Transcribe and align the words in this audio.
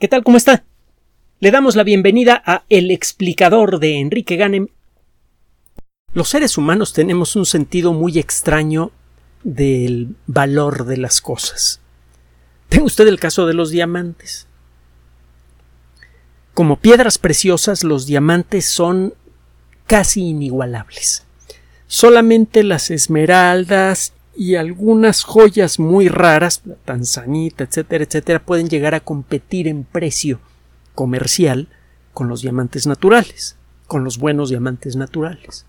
¿Qué 0.00 0.08
tal? 0.08 0.24
¿Cómo 0.24 0.36
está? 0.36 0.64
Le 1.38 1.52
damos 1.52 1.76
la 1.76 1.84
bienvenida 1.84 2.42
a 2.44 2.64
El 2.68 2.90
explicador 2.90 3.78
de 3.78 4.00
Enrique 4.00 4.34
Ganem. 4.34 4.66
Los 6.12 6.30
seres 6.30 6.58
humanos 6.58 6.92
tenemos 6.92 7.36
un 7.36 7.46
sentido 7.46 7.92
muy 7.92 8.18
extraño 8.18 8.90
del 9.44 10.16
valor 10.26 10.84
de 10.84 10.96
las 10.96 11.20
cosas. 11.20 11.80
Tenga 12.68 12.86
usted 12.86 13.06
el 13.06 13.20
caso 13.20 13.46
de 13.46 13.54
los 13.54 13.70
diamantes. 13.70 14.48
Como 16.54 16.80
piedras 16.80 17.18
preciosas, 17.18 17.84
los 17.84 18.04
diamantes 18.04 18.66
son 18.66 19.14
casi 19.86 20.22
inigualables. 20.22 21.24
Solamente 21.86 22.64
las 22.64 22.90
esmeraldas 22.90 24.12
y 24.36 24.56
algunas 24.56 25.22
joyas 25.22 25.78
muy 25.78 26.08
raras, 26.08 26.62
la 26.64 26.74
tanzanita, 26.76 27.64
etcétera, 27.64 28.04
etcétera, 28.04 28.44
pueden 28.44 28.68
llegar 28.68 28.94
a 28.94 29.00
competir 29.00 29.68
en 29.68 29.84
precio 29.84 30.40
comercial 30.94 31.68
con 32.12 32.28
los 32.28 32.42
diamantes 32.42 32.86
naturales, 32.86 33.56
con 33.86 34.04
los 34.04 34.18
buenos 34.18 34.50
diamantes 34.50 34.96
naturales. 34.96 35.66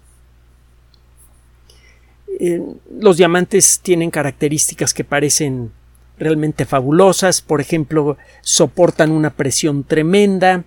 Los 2.99 3.17
diamantes 3.17 3.79
tienen 3.81 4.11
características 4.11 4.93
que 4.93 5.03
parecen 5.03 5.71
realmente 6.17 6.65
fabulosas, 6.65 7.41
por 7.41 7.61
ejemplo, 7.61 8.17
soportan 8.41 9.11
una 9.11 9.31
presión 9.31 9.83
tremenda, 9.83 10.63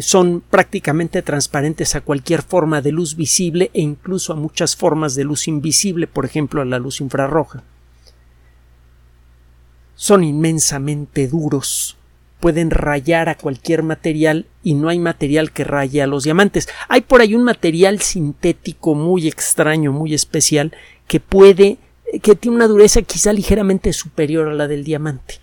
son 0.00 0.42
prácticamente 0.42 1.22
transparentes 1.22 1.94
a 1.94 2.02
cualquier 2.02 2.42
forma 2.42 2.82
de 2.82 2.92
luz 2.92 3.16
visible 3.16 3.70
e 3.72 3.80
incluso 3.80 4.32
a 4.32 4.36
muchas 4.36 4.76
formas 4.76 5.14
de 5.14 5.24
luz 5.24 5.48
invisible, 5.48 6.06
por 6.06 6.24
ejemplo 6.26 6.60
a 6.60 6.66
la 6.66 6.78
luz 6.78 7.00
infrarroja. 7.00 7.62
Son 9.94 10.22
inmensamente 10.22 11.28
duros, 11.28 11.96
pueden 12.40 12.70
rayar 12.70 13.28
a 13.28 13.36
cualquier 13.36 13.82
material 13.82 14.46
y 14.62 14.74
no 14.74 14.88
hay 14.88 14.98
material 14.98 15.52
que 15.52 15.64
raye 15.64 16.02
a 16.02 16.06
los 16.06 16.24
diamantes. 16.24 16.68
Hay 16.88 17.02
por 17.02 17.20
ahí 17.20 17.34
un 17.34 17.44
material 17.44 18.00
sintético 18.00 18.94
muy 18.94 19.28
extraño, 19.28 19.92
muy 19.92 20.14
especial, 20.14 20.72
que 21.06 21.20
puede, 21.20 21.78
que 22.22 22.34
tiene 22.34 22.56
una 22.56 22.66
dureza 22.66 23.02
quizá 23.02 23.32
ligeramente 23.32 23.92
superior 23.92 24.48
a 24.48 24.54
la 24.54 24.68
del 24.68 24.84
diamante. 24.84 25.36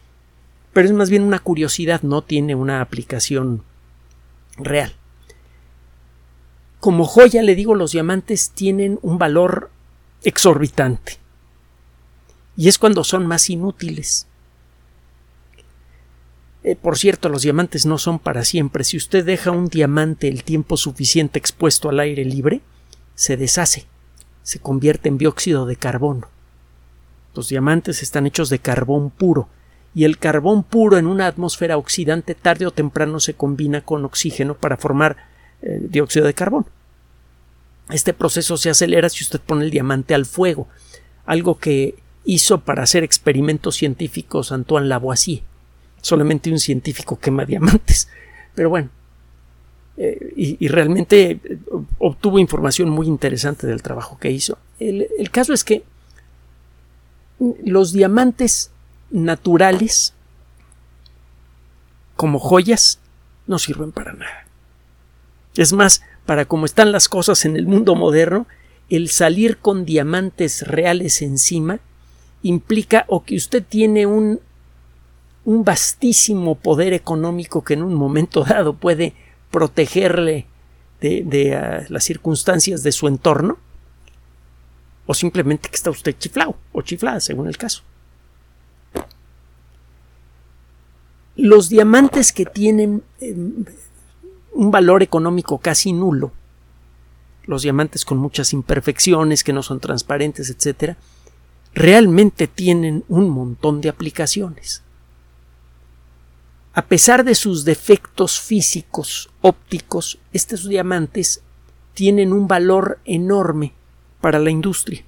Pero 0.74 0.88
es 0.88 0.94
más 0.94 1.10
bien 1.10 1.24
una 1.24 1.40
curiosidad, 1.40 2.04
no 2.04 2.22
tiene 2.22 2.54
una 2.54 2.82
aplicación 2.82 3.64
real. 4.58 4.94
Como 6.80 7.06
joya, 7.06 7.42
le 7.42 7.56
digo, 7.56 7.76
los 7.76 7.92
diamantes 7.92 8.52
tienen 8.52 9.00
un 9.02 9.18
valor 9.18 9.72
exorbitante. 10.24 11.18
Y 12.56 12.68
es 12.68 12.78
cuando 12.78 13.04
son 13.04 13.28
más 13.28 13.50
inútiles. 13.50 14.28
Eh, 16.64 16.76
por 16.76 16.98
cierto, 16.98 17.30
los 17.30 17.44
diamantes 17.44 17.86
no 17.86 17.98
son 17.98 18.20
para 18.20 18.44
siempre. 18.44 18.84
Si 18.84 18.98
usted 18.98 19.26
deja 19.26 19.52
un 19.52 19.70
diamante 19.70 20.28
el 20.28 20.44
tiempo 20.44 20.76
suficiente 20.76 21.40
expuesto 21.40 21.90
al 21.90 22.00
aire 22.00 22.26
libre, 22.26 22.62
se 23.16 23.38
deshace, 23.38 23.86
se 24.44 24.60
convierte 24.60 25.10
en 25.10 25.18
dióxido 25.18 25.66
de 25.66 25.76
carbono. 25.76 26.28
Los 27.34 27.50
diamantes 27.50 28.04
están 28.04 28.28
hechos 28.28 28.50
de 28.50 28.60
carbón 28.60 29.12
puro, 29.12 29.48
y 29.94 30.04
el 30.04 30.18
carbón 30.18 30.64
puro 30.64 30.98
en 30.98 31.08
una 31.08 31.28
atmósfera 31.28 31.78
oxidante 31.78 32.36
tarde 32.36 32.66
o 32.66 32.72
temprano 32.72 33.20
se 33.20 33.34
combina 33.34 33.82
con 33.82 34.06
oxígeno 34.06 34.56
para 34.56 34.78
formar 34.78 35.18
eh, 35.62 35.80
dióxido 35.82 36.26
de 36.26 36.34
carbono. 36.34 36.68
Este 37.90 38.14
proceso 38.14 38.58
se 38.58 38.70
acelera 38.70 39.10
si 39.10 39.24
usted 39.24 39.40
pone 39.40 39.64
el 39.64 39.72
diamante 39.72 40.14
al 40.14 40.26
fuego, 40.26 40.68
algo 41.26 41.58
que 41.58 41.96
hizo 42.26 42.60
para 42.60 42.84
hacer 42.84 43.04
experimentos 43.04 43.76
científicos 43.76 44.52
Antoine 44.52 44.88
Lavoisier. 44.88 45.42
Solamente 46.02 46.52
un 46.52 46.60
científico 46.60 47.20
quema 47.20 47.46
diamantes. 47.46 48.10
Pero 48.54 48.70
bueno, 48.70 48.90
eh, 49.98 50.34
y, 50.36 50.68
realmente 50.68 51.40
eh, 51.44 51.58
obtuvo 51.98 52.38
información 52.38 52.90
muy 52.90 53.08
interesante 53.08 53.66
del 53.66 53.82
trabajo 53.82 54.20
que 54.20 54.30
hizo. 54.30 54.58
el 54.80 55.32
caso 55.32 55.54
es 55.54 55.64
que 55.64 55.84
los 57.64 57.94
diamantes 57.94 58.72
naturales 59.10 60.14
como 62.16 62.40
joyas 62.40 63.00
no 63.46 63.60
sirven 63.60 63.92
para 63.92 64.14
nada. 64.14 64.48
Es 65.56 65.74
más, 65.74 66.02
para 66.26 66.46
como 66.46 66.66
están 66.66 66.92
las 66.92 67.08
cosas 67.08 67.46
en 67.46 67.56
el 67.56 67.68
mundo 67.68 67.96
moderno, 67.96 68.48
el 68.90 69.10
salir 69.10 69.58
con 69.58 69.86
diamantes 69.86 70.68
reales 70.68 71.22
encima 71.22 71.80
implica 72.42 73.06
o 73.08 73.24
que 73.24 73.36
usted 73.36 73.64
tiene 73.68 74.06
un, 74.06 74.40
un 75.46 75.64
vastísimo 75.64 76.56
poder 76.56 76.94
económico 76.94 77.64
que 77.64 77.74
en 77.74 77.84
un 77.84 77.94
momento 77.94 78.44
dado 78.44 78.74
puede 78.74 79.14
protegerle 79.52 80.46
de, 81.00 81.56
ah, 81.56 81.86
las 81.90 82.04
circunstancias 82.04 82.84
de 82.84 82.92
su 82.92 83.08
entorno, 83.08 83.58
o 85.06 85.14
simplemente 85.14 85.70
que 85.70 85.76
está 85.76 85.90
usted 85.90 86.16
chiflado 86.18 86.58
o 86.74 86.82
chiflada, 86.82 87.20
según 87.20 87.48
el 87.48 87.58
caso. 87.58 87.84
Los 91.38 91.70
diamantes 91.70 92.34
que 92.34 92.46
tienen 92.46 93.04
em, 93.22 93.64
un 94.54 94.72
valor 94.72 95.04
económico 95.04 95.60
casi 95.60 95.94
nulo, 95.94 96.32
los 97.46 97.62
diamantes 97.62 98.06
con 98.06 98.18
muchas 98.18 98.54
imperfecciones, 98.54 99.44
que 99.44 99.54
no 99.54 99.62
son 99.62 99.80
transparentes, 99.80 100.50
etc., 100.50 100.98
realmente 101.76 102.48
tienen 102.48 103.04
un 103.08 103.30
montón 103.30 103.82
de 103.82 103.90
aplicaciones. 103.90 104.82
A 106.74 106.86
pesar 106.86 107.24
de 107.24 107.36
sus 107.36 107.66
defectos 107.66 108.40
físicos, 108.40 109.30
ópticos, 109.42 110.20
estos 110.34 110.68
diamantes 110.68 111.42
tienen 111.94 112.34
un 112.34 112.48
valor 112.48 113.00
enorme 113.06 113.74
para 114.22 114.40
la 114.40 114.50
industria. 114.50 115.04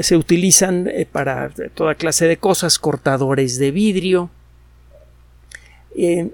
Se 0.00 0.16
utilizan 0.16 0.86
eh, 0.86 1.06
para 1.10 1.50
toda 1.74 1.96
clase 1.96 2.26
de 2.26 2.36
cosas, 2.36 2.78
cortadores 2.78 3.58
de 3.58 3.70
vidrio, 3.72 4.30
eh, 5.96 6.32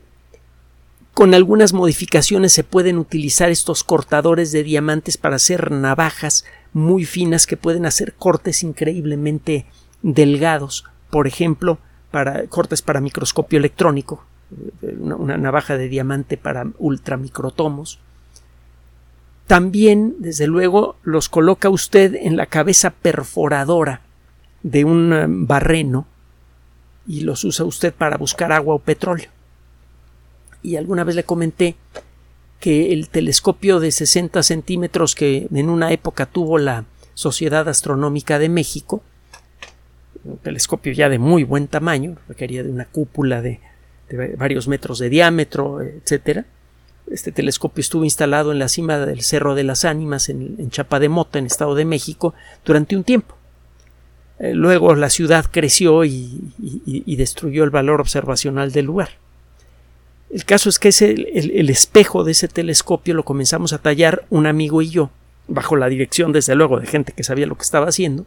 con 1.19 1.35
algunas 1.35 1.73
modificaciones 1.73 2.53
se 2.53 2.63
pueden 2.63 2.97
utilizar 2.97 3.51
estos 3.51 3.83
cortadores 3.83 4.53
de 4.53 4.63
diamantes 4.63 5.17
para 5.17 5.35
hacer 5.35 5.73
navajas 5.73 6.45
muy 6.73 7.05
finas 7.05 7.49
que 7.49 7.57
pueden 7.57 7.87
hacer 7.87 8.15
cortes 8.15 8.63
increíblemente 8.63 9.67
delgados. 10.03 10.85
Por 11.11 11.27
ejemplo, 11.27 11.79
para 12.13 12.47
cortes 12.47 12.83
para 12.83 13.01
microscopio 13.01 13.59
electrónico, 13.59 14.25
eh, 14.81 14.97
una, 15.01 15.37
navaja 15.37 15.77
de 15.77 15.89
diamante 15.89 16.37
para 16.37 16.69
ultramicrotomos. 16.79 17.99
También, 19.49 20.15
desde 20.21 20.47
luego, 20.47 20.95
los 21.03 21.29
coloca 21.29 21.69
usted 21.69 22.15
en 22.15 22.37
la 22.37 22.47
cabeza 22.47 22.91
perforadora 22.91 24.03
de 24.63 24.85
un 24.85 25.13
eh, 25.13 25.25
barreno 25.27 26.07
y 27.09 27.23
los 27.23 27.43
usa 27.43 27.65
usted 27.65 27.93
para 27.93 28.19
buscar 28.19 28.53
agua 28.53 28.77
o 28.77 28.79
petróleo 28.79 29.31
y 30.63 30.77
alguna 30.77 31.05
vez 31.05 31.17
le 31.17 31.25
comenté 31.25 31.77
que 32.61 32.93
el 32.93 33.09
telescopio 33.09 33.81
de 33.81 33.93
60 33.93 34.43
centímetros 34.43 35.15
que 35.15 35.49
en 35.53 35.69
una 35.69 35.93
época 35.93 36.27
tuvo 36.27 36.59
la 36.59 36.85
Sociedad 37.15 37.69
Astronómica 37.69 38.39
de 38.39 38.49
México, 38.49 39.03
un 40.25 40.39
telescopio 40.39 40.93
ya 40.93 41.09
de 41.09 41.19
muy 41.19 41.45
buen 41.45 41.69
tamaño, 41.69 42.17
requería 42.29 42.63
de 42.63 42.71
una 42.71 42.85
cúpula 42.87 43.43
de, 43.43 43.61
varios 44.37 44.69
metros 44.69 44.99
de 44.99 45.09
diámetro, 45.09 45.83
etcétera. 45.83 46.47
Este 47.11 47.33
telescopio 47.33 47.81
estuvo 47.81 48.05
instalado 48.05 48.53
en 48.53 48.59
la 48.59 48.69
cima 48.69 48.99
del 48.99 49.23
Cerro 49.23 49.55
de 49.55 49.65
las 49.65 49.85
Ánimas 49.85 50.29
en, 50.29 50.57
en 50.59 50.69
de 50.69 51.25
en 51.39 51.47
Estado 51.47 51.75
de 51.75 51.85
México, 51.85 52.35
durante 52.65 52.97
un 52.97 53.05
tiempo. 53.05 53.35
Eh, 54.39 54.55
luego 54.55 54.95
la 54.95 55.11
ciudad 55.11 55.47
creció 55.51 56.05
y 56.05 57.17
destruyó 57.17 57.65
el 57.65 57.71
valor 57.71 58.01
observacional 58.01 58.73
del 58.73 58.87
lugar. 58.87 59.11
El 60.31 60.45
caso 60.45 60.69
es 60.69 60.79
que 60.79 60.89
ese, 60.89 61.11
el, 61.11 61.71
espejo 61.71 62.23
de 62.23 62.33
ese 62.33 62.49
telescopio 62.49 63.15
lo 63.15 63.25
comenzamos 63.25 63.73
a 63.73 63.79
tallar 63.79 64.27
un 64.29 64.47
amigo 64.47 64.83
y 64.83 64.91
yo, 64.91 65.11
bajo 65.47 65.75
la 65.77 65.89
dirección, 65.89 66.33
desde 66.33 66.55
luego, 66.55 66.81
de 66.81 66.87
gente 66.87 67.13
que 67.13 67.25
sabía 67.25 67.47
lo 67.47 67.57
que 67.57 67.63
estaba 67.63 67.89
haciendo, 67.89 68.27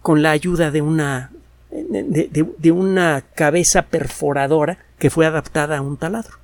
con 0.00 0.22
la 0.22 0.30
ayuda 0.30 0.70
de 0.70 0.80
una, 0.80 1.30
de, 1.70 2.72
una 2.72 3.22
cabeza 3.34 3.82
perforadora 3.82 4.78
que 4.98 5.10
fue 5.10 5.26
adaptada 5.26 5.78
a 5.78 5.82
un 5.82 5.98
taladro. 5.98 6.38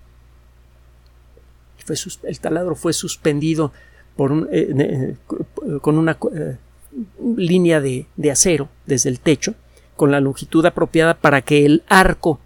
el 2.25 2.41
taladro 2.41 2.75
fue 2.75 2.93
suspendido 2.93 3.73
por 4.15 4.31
un, 4.31 4.49
eh, 4.53 4.75
eh, 4.79 5.17
con 5.81 5.97
una 5.97 6.19
eh, 6.37 6.57
línea 7.35 7.81
de 7.81 8.31
acero 8.31 8.69
desde 8.85 9.09
el 9.09 9.21
techo, 9.21 9.55
con 9.97 10.11
la 10.11 10.21
longitud 10.21 10.65
apropiada 10.67 11.15
para 11.15 11.41
que 11.41 11.65
el 11.65 11.83
arco 11.89 12.41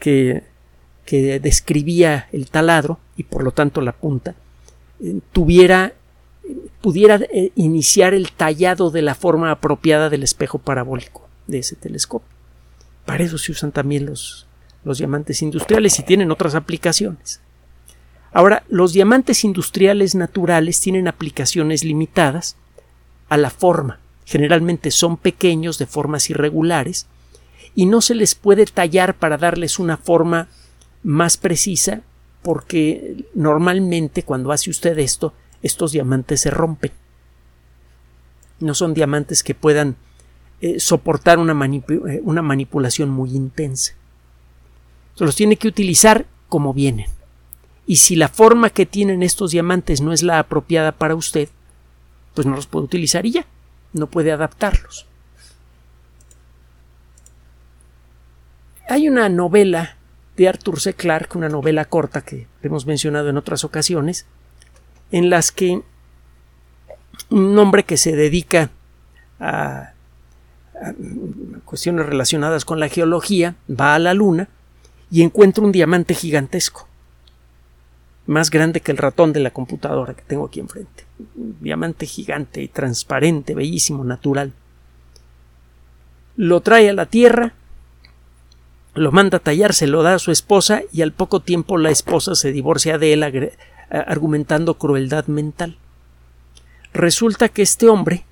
que 0.00 0.51
que 1.04 1.40
describía 1.40 2.28
el 2.32 2.48
taladro 2.50 2.98
y 3.16 3.24
por 3.24 3.42
lo 3.42 3.50
tanto 3.50 3.80
la 3.80 3.92
punta 3.92 4.34
eh, 5.00 5.20
tuviera 5.32 5.94
pudiera 6.80 7.20
eh, 7.32 7.52
iniciar 7.54 8.14
el 8.14 8.32
tallado 8.32 8.90
de 8.90 9.02
la 9.02 9.14
forma 9.14 9.50
apropiada 9.50 10.10
del 10.10 10.22
espejo 10.22 10.58
parabólico 10.58 11.28
de 11.46 11.58
ese 11.58 11.76
telescopio. 11.76 12.28
Para 13.04 13.24
eso 13.24 13.38
se 13.38 13.52
usan 13.52 13.72
también 13.72 14.06
los, 14.06 14.46
los 14.84 14.98
diamantes 14.98 15.42
industriales 15.42 15.98
y 15.98 16.02
tienen 16.02 16.30
otras 16.30 16.54
aplicaciones. 16.54 17.40
Ahora, 18.32 18.64
los 18.68 18.92
diamantes 18.92 19.44
industriales 19.44 20.14
naturales 20.14 20.80
tienen 20.80 21.06
aplicaciones 21.06 21.84
limitadas 21.84 22.56
a 23.28 23.36
la 23.36 23.50
forma. 23.50 24.00
Generalmente 24.24 24.90
son 24.90 25.16
pequeños, 25.16 25.78
de 25.78 25.86
formas 25.86 26.30
irregulares, 26.30 27.06
y 27.74 27.86
no 27.86 28.00
se 28.00 28.14
les 28.14 28.34
puede 28.34 28.64
tallar 28.66 29.14
para 29.14 29.36
darles 29.36 29.78
una 29.78 29.96
forma 29.96 30.48
más 31.02 31.36
precisa 31.36 32.02
porque 32.42 33.24
normalmente 33.34 34.24
cuando 34.24 34.52
hace 34.52 34.70
usted 34.70 34.98
esto, 34.98 35.32
estos 35.62 35.92
diamantes 35.92 36.40
se 36.40 36.50
rompen. 36.50 36.92
No 38.60 38.74
son 38.74 38.94
diamantes 38.94 39.42
que 39.42 39.54
puedan 39.54 39.96
eh, 40.60 40.80
soportar 40.80 41.38
una, 41.38 41.52
eh, 41.66 42.20
una, 42.22 42.42
manipulación 42.42 43.10
muy 43.10 43.30
intensa. 43.34 43.94
Se 45.14 45.24
los 45.24 45.36
tiene 45.36 45.56
que 45.56 45.68
utilizar 45.68 46.26
como 46.48 46.74
vienen. 46.74 47.06
Y 47.86 47.96
si 47.96 48.16
la 48.16 48.28
forma 48.28 48.70
que 48.70 48.86
tienen 48.86 49.22
estos 49.22 49.50
diamantes 49.50 50.00
no 50.00 50.12
es 50.12 50.22
la 50.22 50.38
apropiada 50.38 50.92
para 50.92 51.14
usted, 51.14 51.48
pues 52.34 52.46
no 52.46 52.54
los 52.54 52.66
puede 52.66 52.84
utilizar 52.84 53.26
y 53.26 53.32
ya, 53.32 53.46
no 53.92 54.06
puede 54.06 54.32
adaptarlos. 54.32 55.06
Hay 58.88 59.08
una 59.08 59.28
novela 59.28 59.96
de 60.36 60.48
Arthur 60.48 60.80
C. 60.80 60.94
Clarke, 60.94 61.36
una 61.36 61.48
novela 61.48 61.84
corta 61.84 62.22
que 62.22 62.46
hemos 62.62 62.86
mencionado 62.86 63.28
en 63.28 63.36
otras 63.36 63.64
ocasiones, 63.64 64.26
en 65.10 65.30
las 65.30 65.52
que 65.52 65.82
un 67.30 67.58
hombre 67.58 67.84
que 67.84 67.96
se 67.96 68.16
dedica 68.16 68.70
a, 69.38 69.92
cuestiones 71.64 72.06
relacionadas 72.06 72.64
con 72.64 72.80
la 72.80 72.88
geología 72.88 73.54
va 73.70 73.94
a 73.94 73.98
la 73.98 74.14
luna 74.14 74.48
y 75.10 75.22
encuentra 75.22 75.62
un 75.62 75.72
diamante 75.72 76.14
gigantesco, 76.14 76.88
más 78.26 78.50
grande 78.50 78.80
que 78.80 78.92
el 78.92 78.98
ratón 78.98 79.32
de 79.32 79.40
la 79.40 79.50
computadora 79.50 80.14
que 80.14 80.22
tengo 80.22 80.46
aquí 80.46 80.60
enfrente. 80.60 81.04
Un 81.36 81.56
diamante 81.60 82.06
gigante, 82.06 82.66
transparente, 82.68 83.54
bellísimo, 83.54 84.04
natural. 84.04 84.52
Lo 86.36 86.60
trae 86.62 86.88
a 86.88 86.94
la 86.94 87.06
Tierra 87.06 87.54
lo 88.94 89.12
manda 89.12 89.38
a 89.38 89.40
tallar, 89.40 89.72
se 89.72 89.86
lo 89.86 90.02
da 90.02 90.14
a 90.14 90.18
su 90.18 90.30
esposa 90.30 90.82
y 90.92 91.02
al 91.02 91.12
poco 91.12 91.40
tiempo 91.40 91.78
la 91.78 91.90
esposa 91.90 92.34
se 92.34 92.52
divorcia 92.52 92.98
de 92.98 93.12
él 93.14 93.50
argumentando 93.90 94.74
crueldad 94.74 95.26
mental. 95.26 95.78
Resulta 96.92 97.48
que 97.48 97.62
este 97.62 97.88
hombre, 97.88 98.24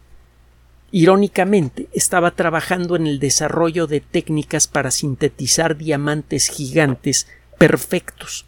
irónicamente, 0.90 1.88
estaba 1.92 2.32
trabajando 2.32 2.94
en 2.96 3.06
el 3.06 3.18
desarrollo 3.18 3.86
de 3.86 4.00
técnicas 4.00 4.68
para 4.68 4.90
sintetizar 4.90 5.76
diamantes 5.76 6.48
gigantes 6.48 7.26
perfectos. 7.58 8.44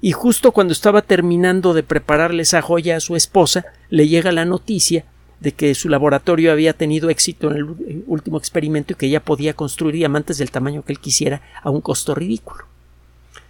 Y 0.00 0.12
justo 0.12 0.52
cuando 0.52 0.72
estaba 0.72 1.02
terminando 1.02 1.74
de 1.74 1.82
prepararle 1.82 2.42
esa 2.42 2.62
joya 2.62 2.96
a 2.96 3.00
su 3.00 3.16
esposa, 3.16 3.66
le 3.88 4.08
llega 4.08 4.32
la 4.32 4.44
noticia 4.44 5.04
de 5.40 5.52
que 5.52 5.74
su 5.74 5.88
laboratorio 5.88 6.52
había 6.52 6.72
tenido 6.72 7.10
éxito 7.10 7.50
en 7.50 7.56
el 7.56 8.04
último 8.06 8.38
experimento 8.38 8.92
y 8.92 8.96
que 8.96 9.08
ya 9.08 9.20
podía 9.20 9.54
construir 9.54 9.94
diamantes 9.94 10.38
del 10.38 10.50
tamaño 10.50 10.82
que 10.82 10.92
él 10.92 10.98
quisiera 10.98 11.42
a 11.62 11.70
un 11.70 11.80
costo 11.80 12.14
ridículo. 12.14 12.64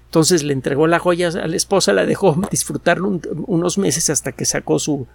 Entonces 0.06 0.42
le 0.42 0.52
entregó 0.52 0.86
la 0.86 0.98
joya 0.98 1.28
a 1.28 1.46
la 1.46 1.56
esposa, 1.56 1.92
la 1.92 2.06
dejó 2.06 2.40
disfrutar 2.50 3.00
unos 3.00 3.78
meses 3.78 4.10
hasta 4.10 4.32
que 4.32 4.44
sacó 4.44 4.78
su, 4.78 5.06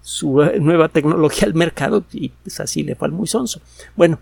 su 0.00 0.42
eh, 0.42 0.58
nueva 0.60 0.88
tecnología 0.88 1.46
al 1.46 1.54
mercado 1.54 2.04
y 2.12 2.30
pues 2.30 2.60
así 2.60 2.82
le 2.82 2.94
fue 2.94 3.08
al 3.08 3.12
muy 3.12 3.26
sonso. 3.26 3.60
Bueno, 3.96 4.18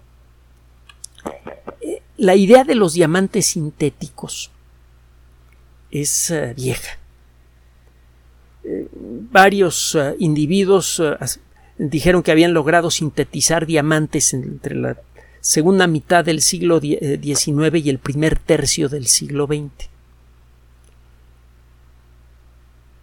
eh, 1.80 2.02
la 2.16 2.34
idea 2.34 2.64
de 2.64 2.74
los 2.74 2.94
diamantes 2.94 3.46
sintéticos 3.46 4.50
es 5.90 6.30
eh, 6.30 6.54
vieja. 6.54 6.98
varios 9.30 9.96
individuos 10.18 11.00
dijeron 11.78 12.22
que 12.22 12.32
habían 12.32 12.54
logrado 12.54 12.90
sintetizar 12.90 13.66
diamantes 13.66 14.32
entre 14.34 14.74
la 14.74 14.96
segunda 15.40 15.86
mitad 15.86 16.24
del 16.24 16.40
siglo 16.40 16.80
XIX 16.80 16.98
eh, 17.00 17.20
y 17.74 17.90
el 17.90 17.98
primer 17.98 18.38
tercio 18.38 18.88
del 18.88 19.06
siglo 19.06 19.46
XX. 19.46 19.90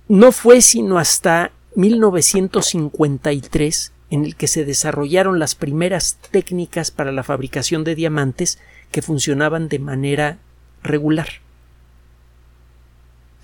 No 0.09 0.31
fue 0.31 0.61
sino 0.61 0.97
hasta 0.97 1.51
1953 1.75 3.91
en 4.09 4.25
el 4.25 4.35
que 4.35 4.47
se 4.47 4.65
desarrollaron 4.65 5.37
las 5.39 5.55
primeras 5.55 6.17
técnicas 6.31 6.91
para 6.91 7.11
la 7.11 7.23
fabricación 7.23 7.83
de 7.83 7.95
diamantes 7.95 8.59
que 8.91 9.01
funcionaban 9.01 9.69
de 9.69 9.79
manera 9.79 10.37
regular. 10.83 11.27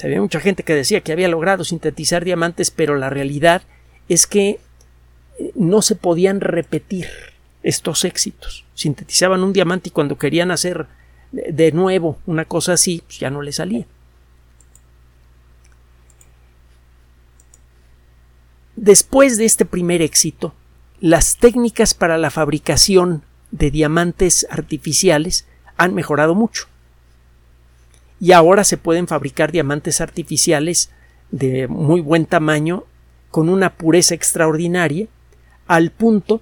Había 0.04 0.22
mucha 0.22 0.40
gente 0.40 0.64
que 0.64 0.76
decía 0.76 1.02
que 1.02 1.12
había 1.12 1.28
logrado 1.28 1.64
sintetizar 1.64 2.24
diamantes, 2.24 2.72
pero 2.72 2.96
la 2.96 3.10
realidad 3.10 3.64
es 4.08 4.28
que 4.28 4.60
no 5.56 5.82
se 5.82 5.96
podían 5.96 6.42
repetir 6.42 7.08
estos 7.64 8.06
éxitos. 8.06 8.66
Sintetizaban 8.74 9.44
un 9.44 9.54
diamante 9.54 9.90
y 9.90 9.92
cuando 9.92 10.18
querían 10.18 10.52
hacer 10.52 10.88
de 11.32 11.72
nuevo 11.72 12.18
una 12.26 12.46
cosa 12.46 12.74
así, 12.74 13.04
pues 13.06 13.20
ya 13.20 13.30
no 13.30 13.42
le 13.42 13.52
salía. 13.52 13.86
Después 18.76 19.38
de 19.38 19.46
este 19.46 19.66
primer 19.66 20.02
éxito, 20.02 20.54
las 21.02 21.38
técnicas 21.38 21.94
para 21.94 22.18
la 22.18 22.30
fabricación 22.30 23.24
de 23.52 23.72
diamantes 23.72 24.48
artificiales 24.50 25.46
han 25.76 25.94
mejorado 25.94 26.34
mucho. 26.36 26.68
Y 28.22 28.32
ahora 28.32 28.64
se 28.64 28.78
pueden 28.78 29.08
fabricar 29.08 29.52
diamantes 29.52 30.02
artificiales 30.02 30.92
de 31.32 31.68
muy 31.68 32.02
buen 32.02 32.26
tamaño, 32.26 32.86
con 33.32 33.50
una 33.50 33.76
pureza 33.76 34.16
extraordinaria, 34.16 35.08
al 35.70 35.92
punto 35.92 36.42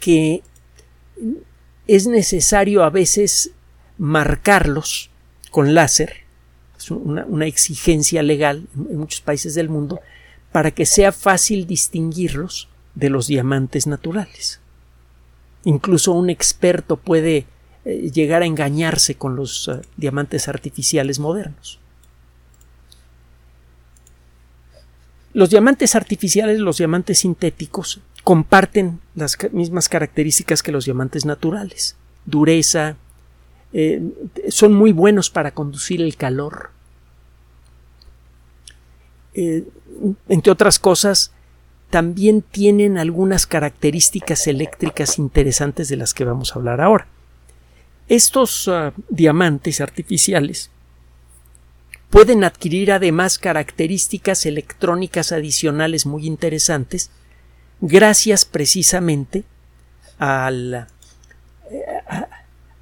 que 0.00 0.42
es 1.86 2.06
necesario 2.06 2.82
a 2.82 2.90
veces 2.90 3.52
marcarlos 3.96 5.10
con 5.50 5.72
láser, 5.72 6.24
es 6.76 6.90
una, 6.90 7.46
exigencia 7.46 8.22
legal 8.22 8.66
en 8.74 8.98
muchos 8.98 9.20
países 9.20 9.54
del 9.54 9.68
mundo, 9.68 10.00
para 10.52 10.72
que 10.72 10.84
sea 10.84 11.12
fácil 11.12 11.66
distinguirlos 11.66 12.68
de 12.94 13.10
los 13.10 13.28
diamantes 13.28 13.86
naturales. 13.86 14.60
Incluso 15.64 16.12
un 16.12 16.28
experto 16.28 16.96
puede 16.96 17.46
eh, 17.84 18.10
llegar 18.12 18.42
a 18.42 18.46
engañarse 18.46 19.14
con 19.14 19.36
los 19.36 19.68
eh, 19.68 19.80
diamantes 19.96 20.48
artificiales 20.48 21.18
modernos. 21.18 21.79
Los 25.32 25.50
diamantes 25.50 25.94
artificiales, 25.94 26.58
los 26.58 26.78
diamantes 26.78 27.20
sintéticos, 27.20 28.00
comparten 28.24 29.00
las 29.14 29.38
mismas 29.52 29.88
características 29.88 30.62
que 30.62 30.72
los 30.72 30.84
diamantes 30.84 31.24
naturales. 31.24 31.96
Dureza, 32.26 32.96
eh, 33.72 34.02
son 34.48 34.72
muy 34.72 34.92
buenos 34.92 35.30
para 35.30 35.52
conducir 35.52 36.00
el 36.02 36.16
calor. 36.16 36.70
Eh, 39.34 39.64
entre 40.28 40.52
otras 40.52 40.78
cosas, 40.78 41.32
también 41.90 42.42
tienen 42.42 42.98
algunas 42.98 43.46
características 43.46 44.46
eléctricas 44.46 45.18
interesantes 45.18 45.88
de 45.88 45.96
las 45.96 46.14
que 46.14 46.24
vamos 46.24 46.52
a 46.52 46.58
hablar 46.58 46.80
ahora. 46.80 47.06
Estos 48.08 48.66
ah, 48.68 48.92
diamantes 49.08 49.80
artificiales 49.80 50.70
pueden 52.10 52.44
adquirir 52.44 52.92
además 52.92 53.38
características 53.38 54.44
electrónicas 54.44 55.32
adicionales 55.32 56.06
muy 56.06 56.26
interesantes 56.26 57.10
gracias 57.80 58.44
precisamente 58.44 59.44
a, 60.18 60.50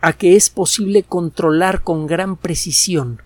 a, 0.00 0.12
que 0.14 0.34
es 0.34 0.50
posible 0.50 1.02
controlar 1.04 1.82
con 1.82 2.06
gran 2.06 2.36
precisión 2.36 3.22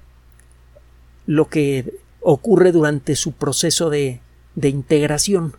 lo 1.27 1.49
que 1.49 1.95
ocurre 2.21 2.73
durante 2.73 3.17
su 3.17 3.33
proceso 3.33 3.89
de, 3.89 4.21
de 4.55 4.69
integración. 4.69 5.57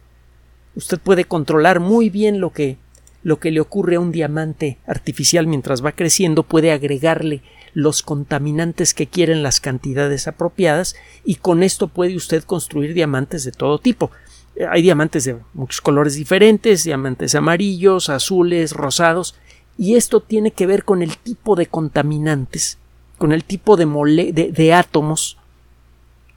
Usted 0.75 0.99
puede 0.99 1.25
controlar 1.25 1.79
muy 1.79 2.09
bien 2.09 2.39
lo 2.39 2.51
que, 2.51 2.77
lo 3.23 3.39
que 3.39 3.51
le 3.51 3.59
ocurre 3.59 3.95
a 3.95 3.99
un 3.99 4.11
diamante 4.11 4.77
artificial 4.85 5.47
mientras 5.47 5.83
va 5.83 5.93
creciendo, 5.93 6.43
puede 6.43 6.71
agregarle 6.71 7.41
los 7.73 8.03
contaminantes 8.03 8.93
que 8.93 9.07
quieren 9.07 9.43
las 9.43 9.59
cantidades 9.59 10.27
apropiadas 10.27 10.95
y 11.23 11.35
con 11.35 11.63
esto 11.63 11.87
puede 11.87 12.15
usted 12.15 12.43
construir 12.43 12.93
diamantes 12.93 13.43
de 13.43 13.51
todo 13.51 13.79
tipo. 13.79 14.11
Eh, 14.55 14.65
hay 14.69 14.81
diamantes 14.81 15.25
de 15.25 15.37
muchos 15.53 15.81
colores 15.81 16.15
diferentes, 16.15 16.83
diamantes 16.83 17.35
amarillos, 17.35 18.09
azules, 18.09 18.73
rosados, 18.73 19.35
y 19.77 19.95
esto 19.95 20.19
tiene 20.19 20.51
que 20.51 20.67
ver 20.67 20.83
con 20.83 21.01
el 21.01 21.17
tipo 21.17 21.55
de 21.55 21.65
contaminantes, 21.65 22.77
con 23.17 23.31
el 23.31 23.43
tipo 23.43 23.75
de, 23.75 24.51
de, 24.53 24.73
átomos 24.73 25.37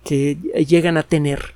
que 0.04 0.36
llegan 0.66 0.96
a 0.96 1.02
tener 1.02 1.54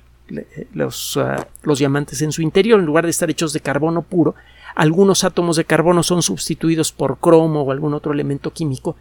los, 0.73 1.17
ah, 1.17 1.47
los 1.63 1.79
diamantes 1.79 2.21
en 2.21 2.31
su 2.31 2.43
interior. 2.43 2.79
En 2.79 2.85
lugar 2.85 3.05
de 3.05 3.09
estar 3.09 3.31
hechos 3.31 3.51
de 3.53 3.61
carbono 3.61 4.03
puro, 4.03 4.35
algunos 4.75 5.23
átomos 5.23 5.57
de 5.57 5.65
carbono 5.65 6.03
son 6.03 6.21
sustituidos 6.21 6.91
por 6.91 7.17
cromo 7.17 7.63
o 7.63 7.71
algún 7.71 7.95
otro 7.95 8.13
elemento 8.13 8.51
químico 8.51 8.95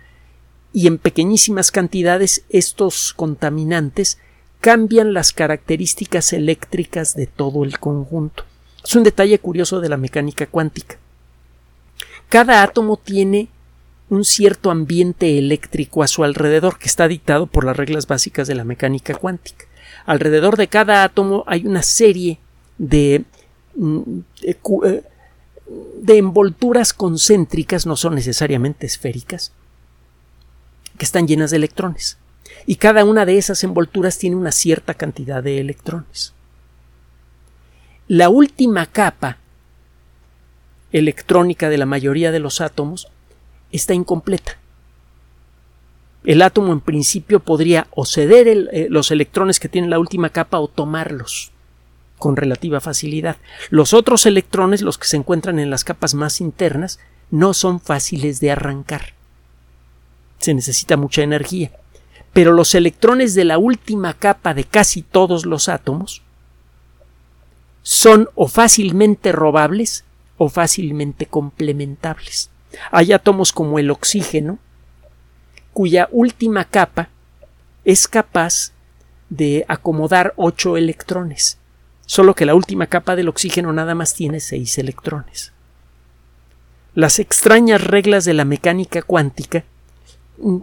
y 0.73 0.87
en 0.87 0.99
pequeñísimas 0.99 1.71
cantidades 1.71 2.45
estos 2.49 3.13
contaminantes 3.15 4.19
cambian 4.61 5.15
las 5.15 5.33
características 5.33 6.33
eléctricas 6.33 7.15
de 7.15 7.27
todo 7.27 7.65
el 7.65 7.79
conjunto. 7.79 8.45
Es 8.85 8.95
un 8.95 9.03
detalle 9.03 9.39
curioso 9.39 9.81
de 9.81 9.89
la 9.89 9.97
mecánica 9.97 10.47
cuántica. 10.47 10.97
Cada 12.29 12.63
átomo 12.63 12.97
tiene 12.97 13.49
un 14.09 14.25
cierto 14.25 14.71
ambiente 14.71 15.39
eléctrico 15.39 16.03
a 16.03 16.09
su 16.09 16.25
alrededor 16.25 16.79
que 16.79 16.89
está 16.89 17.09
dictado 17.09 17.47
por 17.47 17.65
las 17.65 17.77
reglas 17.77 18.07
básicas 18.07 18.49
de 18.49 18.55
la 18.55 18.65
mecánica 18.65 19.15
cuántica. 19.15 19.67
Alrededor 20.07 20.57
de 20.57 20.69
cada 20.69 21.05
átomo 21.05 21.45
hay 21.47 21.67
una 21.67 21.83
serie 21.83 22.39
de, 22.79 23.25
mm, 23.77 24.21
eh, 24.43 25.03
envolturas 26.09 26.93
concéntricas, 26.93 27.87
no 27.87 27.97
son 27.97 28.15
necesariamente 28.15 28.87
esféricas, 28.87 29.53
que 31.01 31.07
están 31.07 31.27
llenas 31.27 31.51
de 31.51 31.57
electrones. 31.57 32.19
Y 32.67 32.77
cada 32.77 33.07
una 33.07 33.25
de 33.25 33.39
esas 33.39 33.65
envolturas 33.65 34.19
tiene 34.19 34.37
una 34.37 34.53
cierta 34.53 34.93
cantidad 34.93 35.43
de 35.43 35.59
electrones. 35.59 36.35
La 38.07 38.29
última 38.29 38.85
capa 38.85 39.39
electrónica 40.93 41.71
de 41.71 41.79
la 41.79 41.87
mayoría 41.87 42.33
de 42.33 42.39
los 42.39 42.61
átomos 42.61 43.09
está 43.73 43.95
incompleta. 43.95 44.59
El 46.23 46.43
átomo 46.43 46.71
en 46.75 46.83
principio 46.83 47.41
podría 47.41 47.87
o 47.93 48.05
ceder 48.05 48.47
eh, 48.47 48.89
los 48.91 49.11
electrones 49.11 49.59
que 49.59 49.71
tiene 49.71 49.89
la 49.89 49.99
última 49.99 50.29
capa 50.29 50.61
o 50.61 50.69
tomarlos 50.69 51.51
con 52.19 52.37
relativa 52.37 52.79
facilidad. 52.83 53.39
Los 53.71 53.95
otros 53.95 54.27
electrones, 54.27 54.83
los 54.83 54.99
que 54.99 55.09
se 55.09 55.17
encuentran 55.17 55.61
en 55.61 55.71
las 55.71 55.83
capas 55.83 56.13
más 56.13 56.43
internas, 56.43 57.01
no 57.31 57.55
son 57.55 57.81
fáciles 57.81 58.39
de 58.41 58.51
arrancar. 58.51 59.15
Se 60.41 60.53
necesita 60.53 60.97
mucha 60.97 61.23
energía. 61.23 61.71
Pero 62.33 62.53
los 62.53 62.75
electrones 62.75 63.35
de 63.35 63.45
la 63.45 63.59
última 63.59 64.15
capa 64.15 64.55
de 64.55 64.65
casi 64.65 65.03
todos 65.03 65.47
los 65.47 65.69
átomos 65.69 66.23
son 67.83 68.29
o 68.35 68.49
fácilmente 68.49 69.33
robables 69.33 70.05
o 70.39 70.49
fácilmente 70.49 71.27
complementables. 71.27 72.51
Hay 72.91 73.13
átomos 73.13 73.53
como 73.53 73.79
el 73.79 73.91
oxígeno, 73.91 74.59
cuya 75.73 76.09
última 76.11 76.65
capa 76.65 77.09
es 77.85 78.09
capaz 78.09 78.73
de 79.29 79.65
acomodar 79.69 80.35
ocho 80.37 80.77
electrones, 80.77 81.59
solo 82.07 82.35
que 82.35 82.47
la 82.47 82.55
última 82.55 82.87
capa 82.87 83.17
del 83.17 83.29
oxígeno 83.29 83.73
nada 83.73 83.95
más 83.95 84.15
tiene 84.15 84.41
seis 84.41 84.79
electrones. 84.79 85.53
Las 86.95 87.19
extrañas 87.19 87.85
reglas 87.85 88.25
de 88.25 88.35
la 88.35 88.45
mecánica 88.45 89.03
cuántica 89.03 89.65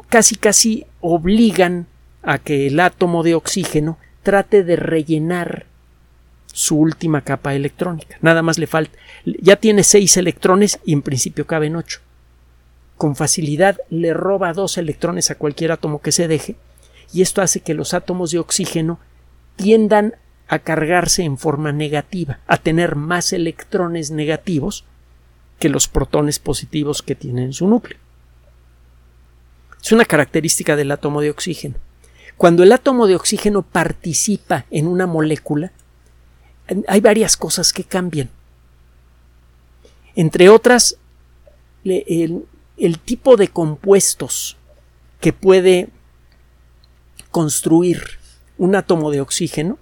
casi 0.10 0.36
casi 0.36 0.86
obligan 1.02 1.88
a 2.24 2.40
que 2.40 2.68
el 2.68 2.80
átomo 2.80 3.24
de 3.24 3.36
oxígeno 3.36 3.98
trate 4.24 4.64
de 4.64 4.76
rellenar 4.76 5.66
su 6.52 6.78
última 6.78 7.22
capa 7.22 7.54
electrónica. 7.54 8.18
Nada 8.22 8.42
más 8.42 8.58
le 8.58 8.68
falta. 8.68 8.98
Ya 9.26 9.58
tiene 9.58 9.84
seis 9.84 10.18
electrones 10.18 10.80
y 10.86 10.94
en 10.94 11.02
principio 11.02 11.46
caben 11.46 11.76
ocho. 11.76 12.00
Con 12.98 13.16
facilidad 13.16 13.78
le 13.90 14.14
roba 14.14 14.54
dos 14.54 14.78
electrones 14.78 15.30
a 15.30 15.36
cualquier 15.36 15.72
átomo 15.72 16.02
que 16.02 16.12
se 16.12 16.28
deje 16.28 16.56
y 17.14 17.22
esto 17.22 17.42
hace 17.42 17.60
que 17.60 17.74
los 17.74 17.94
átomos 17.94 18.32
de 18.32 18.40
oxígeno 18.40 19.00
tiendan 19.56 20.16
a 20.48 20.60
cargarse 20.60 21.24
en 21.24 21.38
forma 21.38 21.72
negativa, 21.72 22.40
a 22.48 22.58
tener 22.58 22.96
más 22.96 23.34
electrones 23.34 24.12
negativos 24.12 24.86
que 25.60 25.70
los 25.70 25.88
protones 25.88 26.40
positivos 26.40 27.02
que 27.02 27.16
tienen 27.16 27.46
en 27.46 27.54
su 27.54 27.68
núcleo. 27.68 28.00
Es 29.82 29.92
una 29.92 30.06
característica 30.06 30.76
del 30.76 30.92
átomo 30.92 31.22
de 31.22 31.30
oxígeno. 31.30 31.76
Cuando 32.38 32.64
el 32.64 32.72
átomo 32.72 33.08
de 33.08 33.16
oxígeno 33.16 33.64
participa 33.64 34.66
en 34.70 34.88
una 34.88 35.08
molécula, 35.08 35.72
hay 36.88 37.02
varias 37.02 37.38
cosas 37.38 37.74
que 37.74 37.84
cambian. 37.84 38.30
Entre 40.16 40.50
otras, 40.50 40.98
el, 41.84 43.00
tipo 43.06 43.38
de 43.38 43.48
compuestos 43.48 44.58
que 45.20 45.34
puede 45.34 45.90
construir 47.32 48.02
un 48.58 48.76
átomo 48.76 49.12
de 49.12 49.22
oxígeno, 49.22 49.78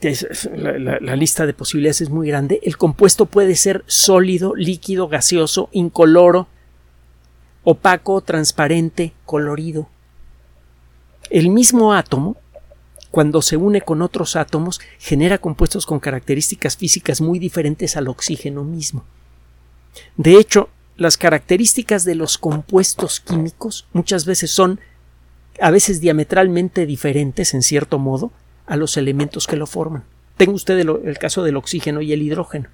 la, 0.00 1.14
lista 1.14 1.46
de 1.46 1.54
posibilidades 1.54 2.00
es 2.00 2.10
muy 2.10 2.28
grande, 2.28 2.60
el 2.64 2.76
compuesto 2.76 3.26
puede 3.26 3.54
ser 3.54 3.84
sólido, 3.86 4.54
líquido, 4.54 5.08
gaseoso, 5.08 5.68
incoloro, 5.72 6.48
opaco, 7.64 8.20
transparente, 8.20 9.12
colorido. 9.24 9.88
El 11.30 11.50
mismo 11.50 11.94
átomo 11.94 12.36
cuando 13.12 13.42
se 13.42 13.58
une 13.58 13.82
con 13.82 14.02
otros 14.02 14.34
átomos, 14.36 14.80
genera 14.98 15.36
compuestos 15.36 15.84
con 15.84 16.00
características 16.00 16.78
físicas 16.78 17.20
muy 17.20 17.38
diferentes 17.38 17.96
al 17.96 18.08
oxígeno 18.08 18.64
mismo. 18.64 19.04
De 20.16 20.38
hecho, 20.38 20.70
las 20.96 21.18
características 21.18 22.04
de 22.04 22.14
los 22.14 22.38
compuestos 22.38 23.20
químicos 23.20 23.86
muchas 23.92 24.24
veces 24.24 24.50
son 24.50 24.80
a 25.60 25.70
veces 25.70 26.00
diametralmente 26.00 26.86
diferentes, 26.86 27.52
en 27.52 27.62
cierto 27.62 27.98
modo, 27.98 28.32
a 28.66 28.76
los 28.76 28.96
elementos 28.96 29.46
que 29.46 29.56
lo 29.56 29.66
forman. 29.66 30.04
Tenga 30.38 30.54
usted 30.54 30.78
el, 30.78 30.88
el 31.04 31.18
caso 31.18 31.42
del 31.42 31.58
oxígeno 31.58 32.00
y 32.00 32.14
el 32.14 32.22
hidrógeno. 32.22 32.70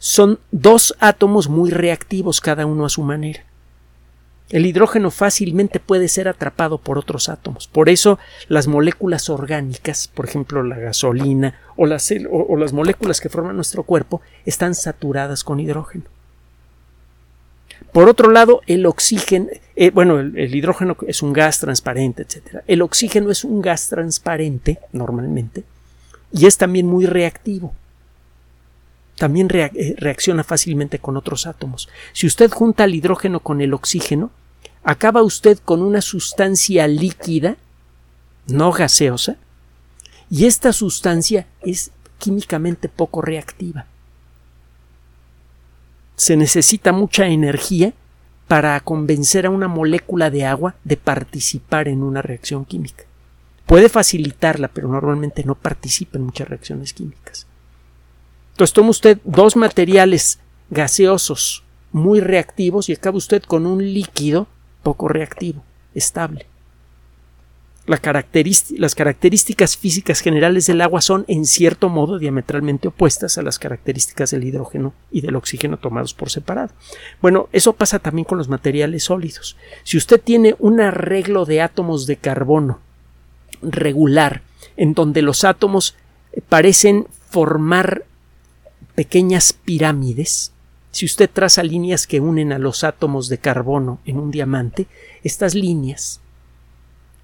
Son 0.00 0.40
dos 0.50 0.96
átomos 0.98 1.48
muy 1.48 1.70
reactivos 1.70 2.40
cada 2.40 2.66
uno 2.66 2.84
a 2.84 2.90
su 2.90 3.02
manera. 3.02 3.44
El 4.50 4.66
hidrógeno 4.66 5.10
fácilmente 5.10 5.80
puede 5.80 6.08
ser 6.08 6.28
atrapado 6.28 6.78
por 6.78 6.98
otros 6.98 7.28
átomos. 7.28 7.66
Por 7.66 7.88
eso 7.88 8.18
las 8.48 8.66
moléculas 8.66 9.30
orgánicas, 9.30 10.08
por 10.08 10.26
ejemplo 10.26 10.62
la 10.62 10.76
gasolina 10.76 11.58
o 11.76 11.86
las, 11.86 12.10
las 12.10 12.72
moléculas 12.72 13.20
que 13.20 13.30
forman 13.30 13.56
nuestro 13.56 13.84
cuerpo, 13.84 14.20
están 14.44 14.74
saturadas 14.74 15.44
con 15.44 15.60
hidrógeno. 15.60 16.04
Por 17.92 18.08
otro 18.08 18.30
lado, 18.30 18.60
el 18.66 18.86
oxígeno, 18.86 19.46
eh, 19.76 19.90
bueno, 19.90 20.18
el, 20.18 20.54
hidrógeno 20.54 20.96
es 21.06 21.22
un 21.22 21.32
gas 21.32 21.60
transparente, 21.60 22.22
etc. 22.22 22.62
El 22.66 22.82
oxígeno 22.82 23.30
es 23.30 23.44
un 23.44 23.62
gas 23.62 23.88
transparente, 23.88 24.80
normalmente, 24.92 25.64
y 26.32 26.46
es 26.46 26.58
también 26.58 26.86
muy 26.86 27.06
reactivo. 27.06 27.72
También 29.16 29.48
eh, 29.52 29.94
reacciona 29.98 30.44
fácilmente 30.44 30.98
con 30.98 31.16
otros 31.16 31.46
átomos. 31.46 31.88
Si 32.12 32.26
usted 32.26 32.50
junta 32.50 32.84
el 32.84 32.94
hidrógeno 32.94 33.40
con 33.40 33.60
el 33.60 33.74
oxígeno, 33.74 34.30
acaba 34.82 35.22
usted 35.22 35.58
con 35.58 35.82
una 35.82 36.00
sustancia 36.00 36.86
líquida, 36.88 37.56
no 38.46 38.72
gaseosa, 38.72 39.36
y 40.30 40.46
esta 40.46 40.72
sustancia 40.72 41.46
es 41.62 41.90
químicamente 42.18 42.88
poco 42.88 43.22
reactiva. 43.22 43.86
Se 46.16 46.36
necesita 46.36 46.92
mucha 46.92 47.26
energía 47.26 47.92
para 48.48 48.78
convencer 48.80 49.46
a 49.46 49.50
una 49.50 49.68
molécula 49.68 50.30
de 50.30 50.44
agua 50.44 50.74
de 50.84 50.96
participar 50.96 51.88
en 51.88 52.02
una 52.02 52.22
reacción 52.22 52.64
química. 52.64 53.04
Puede 53.66 53.88
facilitarla, 53.88 54.68
pero 54.68 54.88
normalmente 54.88 55.44
no 55.44 55.54
participa 55.54 56.18
en 56.18 56.24
muchas 56.24 56.48
reacciones 56.48 56.92
químicas. 56.92 57.46
Entonces 58.54 58.72
toma 58.72 58.90
usted 58.90 59.18
dos 59.24 59.56
materiales 59.56 60.38
gaseosos 60.70 61.64
muy 61.90 62.20
reactivos 62.20 62.88
y 62.88 62.92
acaba 62.92 63.16
usted 63.16 63.42
con 63.42 63.66
un 63.66 63.82
líquido 63.82 64.46
poco 64.84 65.08
reactivo, 65.08 65.64
estable. 65.92 66.46
las 67.86 68.00
características 68.94 69.76
físicas 69.76 70.20
generales 70.20 70.66
del 70.66 70.82
agua 70.82 71.00
son, 71.00 71.24
en 71.26 71.46
cierto 71.46 71.88
modo, 71.88 72.20
diametralmente 72.20 72.86
opuestas 72.86 73.38
a 73.38 73.42
las 73.42 73.58
características 73.58 74.30
del 74.30 74.44
hidrógeno 74.44 74.94
y 75.10 75.20
del 75.20 75.34
oxígeno 75.34 75.76
tomados 75.76 76.14
por 76.14 76.30
separado. 76.30 76.70
Bueno, 77.20 77.48
eso 77.50 77.72
pasa 77.72 77.98
también 77.98 78.24
con 78.24 78.38
los 78.38 78.48
materiales 78.48 79.02
sólidos. 79.02 79.56
Si 79.82 79.96
usted 79.96 80.20
tiene 80.20 80.54
un 80.60 80.80
arreglo 80.80 81.44
de 81.44 81.60
átomos 81.60 82.06
de 82.06 82.18
carbono 82.18 82.78
regular, 83.62 84.42
en 84.76 84.94
donde 84.94 85.22
los 85.22 85.42
átomos 85.42 85.96
parecen 86.48 87.08
formar 87.30 88.04
pequeñas 88.94 89.52
pirámides, 89.52 90.52
si 90.90 91.06
usted 91.06 91.28
traza 91.30 91.62
líneas 91.62 92.06
que 92.06 92.20
unen 92.20 92.52
a 92.52 92.58
los 92.58 92.84
átomos 92.84 93.28
de 93.28 93.38
carbono 93.38 93.98
en 94.04 94.18
un 94.18 94.30
diamante, 94.30 94.86
estas 95.24 95.54
líneas 95.54 96.20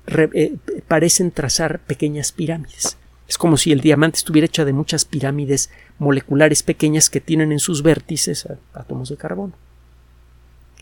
eh, 0.07 0.57
parecen 0.89 1.31
trazar 1.31 1.81
pequeñas 1.81 2.33
pirámides. 2.33 2.97
Es 3.29 3.39
como 3.39 3.57
si 3.57 3.71
el 3.71 3.81
diamante 3.81 4.19
estuviera 4.19 4.47
hecho 4.47 4.65
de 4.65 4.73
muchas 4.73 5.05
pirámides 5.05 5.71
moleculares 6.01 6.65
pequeñas 6.65 7.11
que 7.11 7.21
tienen 7.21 7.53
en 7.53 7.61
sus 7.61 7.85
vértices 7.85 8.49
átomos 8.75 9.09
de 9.09 9.17
carbono. 9.17 9.53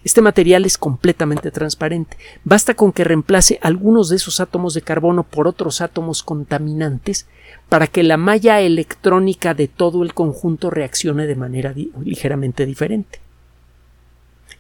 Este 0.05 0.21
material 0.23 0.65
es 0.65 0.79
completamente 0.79 1.51
transparente. 1.51 2.17
Basta 2.45 2.75
con 2.75 2.93
que 2.93 3.05
reemplace 3.05 3.59
algunos 3.63 4.09
de 4.09 4.17
esos 4.17 4.41
átomos 4.41 4.75
de 4.75 4.83
carbono 4.83 5.25
por 5.25 5.49
otros 5.49 5.81
átomos 5.81 6.23
contaminantes 6.23 7.27
para 7.69 7.87
que 7.87 8.03
la 8.03 8.17
malla 8.17 8.61
electrónica 8.61 9.55
de 9.55 9.69
todo 9.69 10.03
el 10.03 10.15
conjunto 10.15 10.71
reaccione 10.71 11.27
de 11.27 11.37
manera 11.37 11.75
ligeramente 12.05 12.65
diferente. 12.65 13.21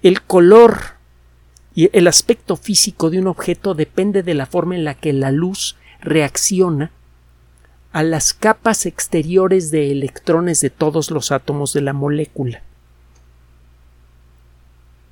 El 0.02 0.22
color 0.22 0.98
Y 1.74 1.90
el 1.96 2.08
aspecto 2.08 2.56
físico 2.56 3.08
de 3.08 3.20
un 3.20 3.28
objeto 3.28 3.74
depende 3.74 4.24
de 4.24 4.34
la 4.34 4.46
forma 4.46 4.74
en 4.74 4.84
la 4.84 4.94
que 4.94 5.12
la 5.12 5.30
luz 5.30 5.76
reacciona 6.00 6.90
a 7.92 8.02
las 8.02 8.34
capas 8.34 8.84
exteriores 8.84 9.70
de 9.70 9.92
electrones 9.92 10.60
de 10.60 10.70
todos 10.70 11.10
los 11.10 11.30
átomos 11.30 11.72
de 11.72 11.80
la 11.80 11.92
molécula. 11.92 12.62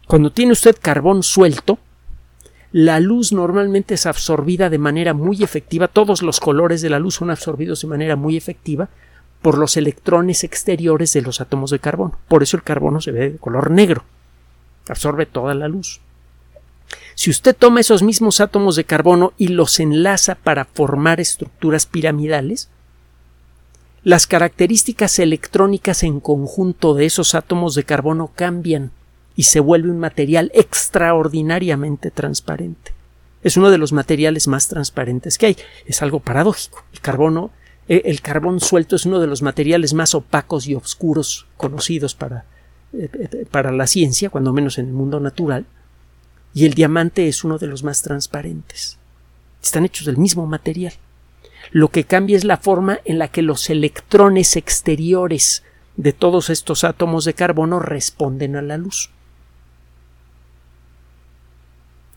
Cuando 0.07 0.31
tiene 0.31 0.53
usted 0.53 0.77
carbón 0.81 1.23
suelto, 1.23 1.79
la 2.71 3.01
luz 3.01 3.33
normalmente 3.33 3.95
es 3.95 4.07
absorbida 4.07 4.71
de 4.71 4.79
manera 4.79 5.15
muy 5.15 5.43
efectiva, 5.43 5.89
todos 5.89 6.23
los 6.23 6.39
colores 6.39 6.81
de 6.81 6.91
la 6.91 6.99
luz 6.99 7.17
son 7.17 7.31
absorbidos 7.31 7.81
de 7.81 7.89
manera 7.89 8.15
muy 8.15 8.37
efectiva 8.37 8.89
por 9.43 9.59
los 9.59 9.77
electrones 9.77 10.45
exteriores 10.45 11.13
de 11.13 11.23
los 11.23 11.41
átomos 11.41 11.71
de 11.71 11.81
carbono. 11.81 12.19
Por 12.29 12.43
eso 12.43 12.57
el 12.57 12.63
carbono 12.63 13.01
se 13.01 13.11
ve 13.13 13.31
de 13.31 13.39
color 13.39 13.71
negro, 13.71 14.05
absorbe 14.89 15.27
toda 15.27 15.55
la 15.55 15.69
luz. 15.69 16.01
Si 17.17 17.31
usted 17.31 17.57
toma 17.57 17.81
esos 17.81 18.03
mismos 18.03 18.41
átomos 18.41 18.77
de 18.77 18.85
carbono 18.85 19.33
y 19.37 19.49
los 19.49 19.81
enlaza 19.81 20.37
para 20.37 20.67
formar 20.67 21.19
estructuras 21.19 21.87
piramidales, 21.87 22.69
las 24.05 24.29
características 24.29 25.19
electrónicas 25.19 26.05
en 26.05 26.21
conjunto 26.21 26.95
de 26.95 27.07
esos 27.07 27.35
átomos 27.35 27.75
de 27.75 27.83
carbono 27.83 28.31
cambian 28.35 28.93
y 29.37 29.45
se 29.45 29.61
vuelve 29.61 29.91
un 29.91 29.99
material 29.99 30.51
extraordinariamente 30.55 32.11
transparente. 32.11 32.93
Es 33.43 33.57
uno 33.57 33.71
de 33.71 33.79
los 33.79 33.93
materiales 33.93 34.49
más 34.49 34.67
transparentes 34.67 35.39
que 35.39 35.47
hay. 35.47 35.57
Es 35.85 36.03
algo 36.03 36.21
paradójico. 36.21 36.85
El 36.93 37.01
carbono, 37.01 37.51
eh, 37.87 38.03
el 38.07 38.23
carbón 38.23 38.61
suelto 38.61 38.97
es 38.97 39.07
uno 39.07 39.21
de 39.21 39.27
los 39.29 39.43
materiales 39.43 39.95
más 39.95 40.15
opacos 40.15 40.67
y 40.67 40.75
oscuros 40.75 41.47
conocidos 41.57 42.15
para, 42.15 42.47
eh, 42.93 43.09
eh, 43.13 43.47
para 43.51 43.71
la 43.71 43.87
ciencia, 43.87 44.31
cuando 44.31 44.53
menos 44.53 44.79
en 44.79 44.87
el 44.87 44.93
mundo 44.93 45.21
natural, 45.21 45.67
y 46.55 46.65
el 46.65 46.75
diamante 46.75 47.29
es 47.29 47.45
uno 47.45 47.59
de 47.59 47.67
los 47.67 47.85
más 47.85 48.03
transparentes. 48.03 48.99
Están 49.63 49.85
hechos 49.85 50.07
del 50.07 50.17
mismo 50.17 50.47
material. 50.47 50.95
Lo 51.71 51.89
que 51.89 52.05
cambia 52.05 52.37
es 52.37 52.45
la 52.45 52.57
forma 52.57 53.01
en 53.05 53.19
la 53.19 53.29
que 53.29 53.43
los 53.43 53.69
electrones 53.69 54.57
exteriores 54.57 55.63
de 55.97 56.13
todos 56.13 56.51
estos 56.51 56.85
átomos 56.85 57.25
de 57.25 57.35
carbono 57.35 57.79
responden 57.79 58.57
a 58.57 58.63
la 58.63 58.79
luz. 58.79 59.11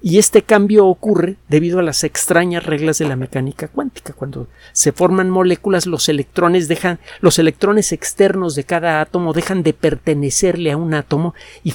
Y 0.02 0.18
este 0.18 0.44
cambio 0.44 0.88
ocurre 0.88 1.36
debido 1.50 1.80
a 1.80 1.84
las 1.84 2.06
extrañas 2.06 2.66
reglas 2.66 3.00
de 3.00 3.08
la 3.08 3.18
mecánica 3.18 3.68
cuántica. 3.68 4.14
Cuando 4.14 4.48
se 4.72 4.94
forman 4.94 5.30
moléculas, 5.30 5.86
los 5.88 6.08
electrones 6.08 6.70
dejan, 6.70 7.00
los 7.20 7.38
electrones 7.38 7.92
externos 7.92 8.56
de 8.56 8.64
cada 8.64 9.02
átomo 9.02 9.34
dejan 9.34 9.62
de 9.62 9.74
pertenecerle 9.74 10.72
a 10.72 10.78
un 10.78 10.94
átomo 10.94 11.34
y 11.66 11.74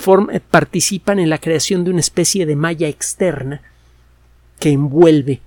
participan 0.50 1.19
en 1.19 1.28
la 1.28 1.38
creación 1.38 1.85
de 1.85 1.90
una 1.90 2.00
especie 2.00 2.47
de 2.47 2.57
malla 2.57 2.88
externa 2.88 3.61
que 4.59 4.71
envuelve 4.71 5.43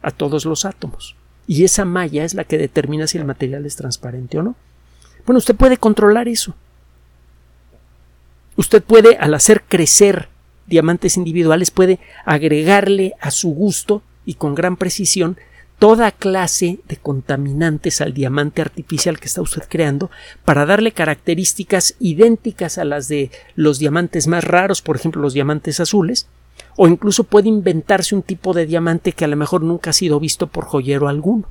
a 0.00 0.12
todos 0.12 0.44
los 0.44 0.64
átomos. 0.64 1.16
Y 1.48 1.64
esa 1.64 1.84
malla 1.84 2.24
es 2.24 2.34
la 2.34 2.44
que 2.44 2.56
determina 2.56 3.08
si 3.08 3.18
el 3.18 3.24
material 3.24 3.66
es 3.66 3.74
transparente 3.74 4.38
o 4.38 4.44
no. 4.44 4.54
Bueno, 5.26 5.38
usted 5.38 5.56
puede 5.56 5.76
controlar 5.76 6.28
eso. 6.28 6.54
Usted 8.54 8.80
puede, 8.80 9.16
al 9.16 9.34
hacer 9.34 9.62
crecer 9.62 10.28
diamantes 10.66 11.16
individuales 11.16 11.70
puede 11.70 11.98
agregarle 12.24 13.14
a 13.20 13.30
su 13.30 13.50
gusto 13.50 14.02
y 14.24 14.34
con 14.34 14.54
gran 14.54 14.76
precisión 14.76 15.36
toda 15.82 16.12
clase 16.12 16.78
de 16.86 16.96
contaminantes 16.96 18.00
al 18.00 18.14
diamante 18.14 18.62
artificial 18.62 19.18
que 19.18 19.26
está 19.26 19.42
usted 19.42 19.64
creando 19.68 20.12
para 20.44 20.64
darle 20.64 20.92
características 20.92 21.96
idénticas 21.98 22.78
a 22.78 22.84
las 22.84 23.08
de 23.08 23.32
los 23.56 23.80
diamantes 23.80 24.28
más 24.28 24.44
raros, 24.44 24.80
por 24.80 24.94
ejemplo 24.94 25.20
los 25.20 25.34
diamantes 25.34 25.80
azules, 25.80 26.28
o 26.76 26.86
incluso 26.86 27.24
puede 27.24 27.48
inventarse 27.48 28.14
un 28.14 28.22
tipo 28.22 28.54
de 28.54 28.66
diamante 28.66 29.10
que 29.10 29.24
a 29.24 29.28
lo 29.28 29.36
mejor 29.36 29.64
nunca 29.64 29.90
ha 29.90 29.92
sido 29.92 30.20
visto 30.20 30.46
por 30.46 30.66
joyero 30.66 31.08
alguno. 31.08 31.48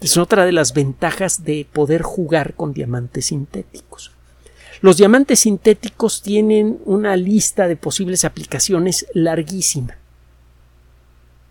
Es 0.00 0.16
otra 0.16 0.46
de 0.46 0.52
las 0.52 0.74
ventajas 0.74 1.44
de 1.44 1.66
poder 1.72 2.02
jugar 2.02 2.54
con 2.54 2.72
diamantes 2.72 3.26
sintéticos. 3.26 4.11
Los 4.82 4.96
diamantes 4.96 5.40
sintéticos 5.40 6.22
tienen 6.22 6.80
una 6.84 7.16
lista 7.16 7.68
de 7.68 7.76
posibles 7.76 8.24
aplicaciones 8.24 9.06
larguísima 9.14 9.96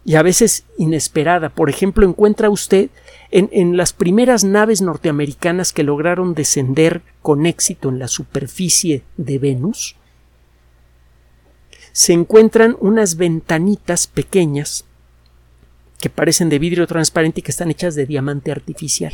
y 0.04 0.16
a 0.16 0.22
veces 0.22 0.66
inesperada. 0.78 1.48
Por 1.48 1.70
ejemplo, 1.70 2.06
encuentra 2.06 2.50
usted 2.50 2.90
en, 3.32 3.78
las 3.78 3.94
primeras 3.94 4.44
naves 4.44 4.82
norteamericanas 4.82 5.72
que 5.72 5.84
lograron 5.84 6.34
descender 6.34 7.02
con 7.22 7.46
éxito 7.46 7.88
en 7.88 8.00
la 8.00 8.10
superficie 8.10 9.04
de 9.16 9.40
Venus, 9.40 9.96
se 11.94 12.12
encuentran 12.12 12.76
unas 12.82 13.16
ventanitas 13.16 14.08
pequeñas 14.08 14.84
que 16.00 16.10
parecen 16.10 16.50
de 16.50 16.60
vidrio 16.60 16.86
transparente 16.86 17.40
y 17.40 17.44
que 17.44 17.52
están 17.52 17.72
hechas 17.72 17.96
de 17.96 18.06
diamante 18.06 18.52
artificial. 18.52 19.14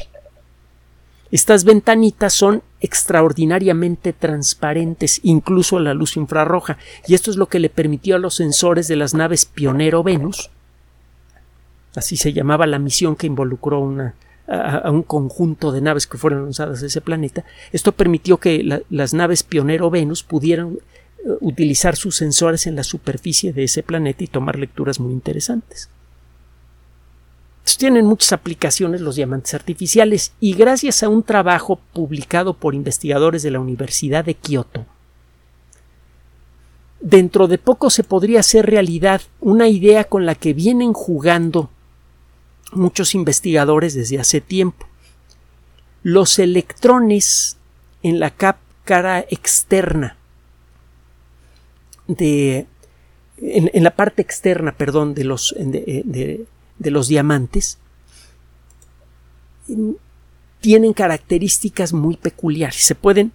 Estas 1.32 1.66
ventanitas 1.66 2.34
son 2.34 2.63
extraordinariamente 2.80 4.13
transparentes, 4.13 5.20
incluso 5.24 5.78
a 5.78 5.82
la 5.82 5.94
luz 5.94 6.16
infrarroja, 6.16 6.78
y 7.08 7.16
esto 7.16 7.32
es 7.32 7.38
lo 7.38 7.48
que 7.48 7.60
le 7.60 7.70
permitió 7.70 8.16
a 8.16 8.20
los 8.20 8.36
sensores 8.36 8.88
de 8.88 8.96
las 8.96 9.13
naves 9.13 9.46
Pionero 9.46 10.04
Venus, 10.04 10.50
así 11.96 12.16
se 12.16 12.32
llamaba 12.32 12.68
la 12.68 12.80
misión 12.80 13.16
que 13.16 13.28
involucró 13.28 13.78
a, 14.48 14.90
un 14.92 15.04
conjunto 15.04 15.72
de 15.72 15.82
naves 15.82 16.08
que 16.08 16.18
fueron 16.18 16.46
lanzadas 16.46 16.82
a 16.82 16.86
ese 16.86 17.02
planeta, 17.02 17.44
esto 17.74 17.92
permitió 17.92 18.38
que 18.38 18.84
las 18.90 19.13
naves 19.13 19.44
Pionero 19.44 19.90
Venus 19.90 20.24
pudieran 20.24 20.78
eh, 20.78 21.30
utilizar 21.42 21.98
sus 21.98 22.16
sensores 22.16 22.68
en 22.68 22.76
la 22.76 22.84
superficie 22.84 23.52
de 23.52 23.63
ese 23.66 23.84
planeta 23.84 24.24
y 24.24 24.28
tomar 24.28 24.58
lecturas 24.58 25.00
muy 25.00 25.12
interesantes 25.12 25.90
tienen 27.75 28.06
muchas 28.06 28.32
aplicaciones 28.32 29.01
los 29.01 29.17
diamantes 29.17 29.53
artificiales 29.53 30.32
y 30.39 30.53
gracias 30.53 31.03
a 31.03 31.10
un 31.10 31.23
trabajo 31.23 31.82
publicado 31.91 32.53
por 32.53 32.73
investigadores 32.73 33.43
de 33.43 33.51
la 33.51 33.60
Universidad 33.60 34.23
de 34.23 34.36
Kioto, 34.36 34.86
dentro 37.01 37.47
de 37.47 37.58
poco 37.58 37.89
se 37.89 38.03
podría 38.03 38.39
hacer 38.39 38.67
realidad 38.67 39.21
una 39.41 39.67
idea 39.67 40.06
con 40.06 40.25
la 40.25 40.36
que 40.36 40.53
vienen 40.53 40.93
jugando 40.93 41.69
muchos 42.71 43.13
investigadores 43.15 43.93
desde 43.93 44.19
hace 44.19 44.39
tiempo. 44.39 44.88
Los 46.03 46.39
electrones 46.39 47.58
en 48.01 48.19
la 48.19 48.34
cara 48.86 49.25
externa 49.30 50.15
de 52.08 52.67
en, 53.39 53.84
la 53.84 53.91
parte 53.91 54.21
externa, 54.21 54.71
perdón, 54.75 55.13
de 55.13 55.23
los 55.23 55.53
de, 55.58 56.45
los 56.80 57.08
diamantes 57.08 57.78
tienen 60.62 60.94
características 60.94 61.94
muy 61.94 62.18
peculiares. 62.18 62.78
Se 62.78 62.96
pueden. 62.96 63.32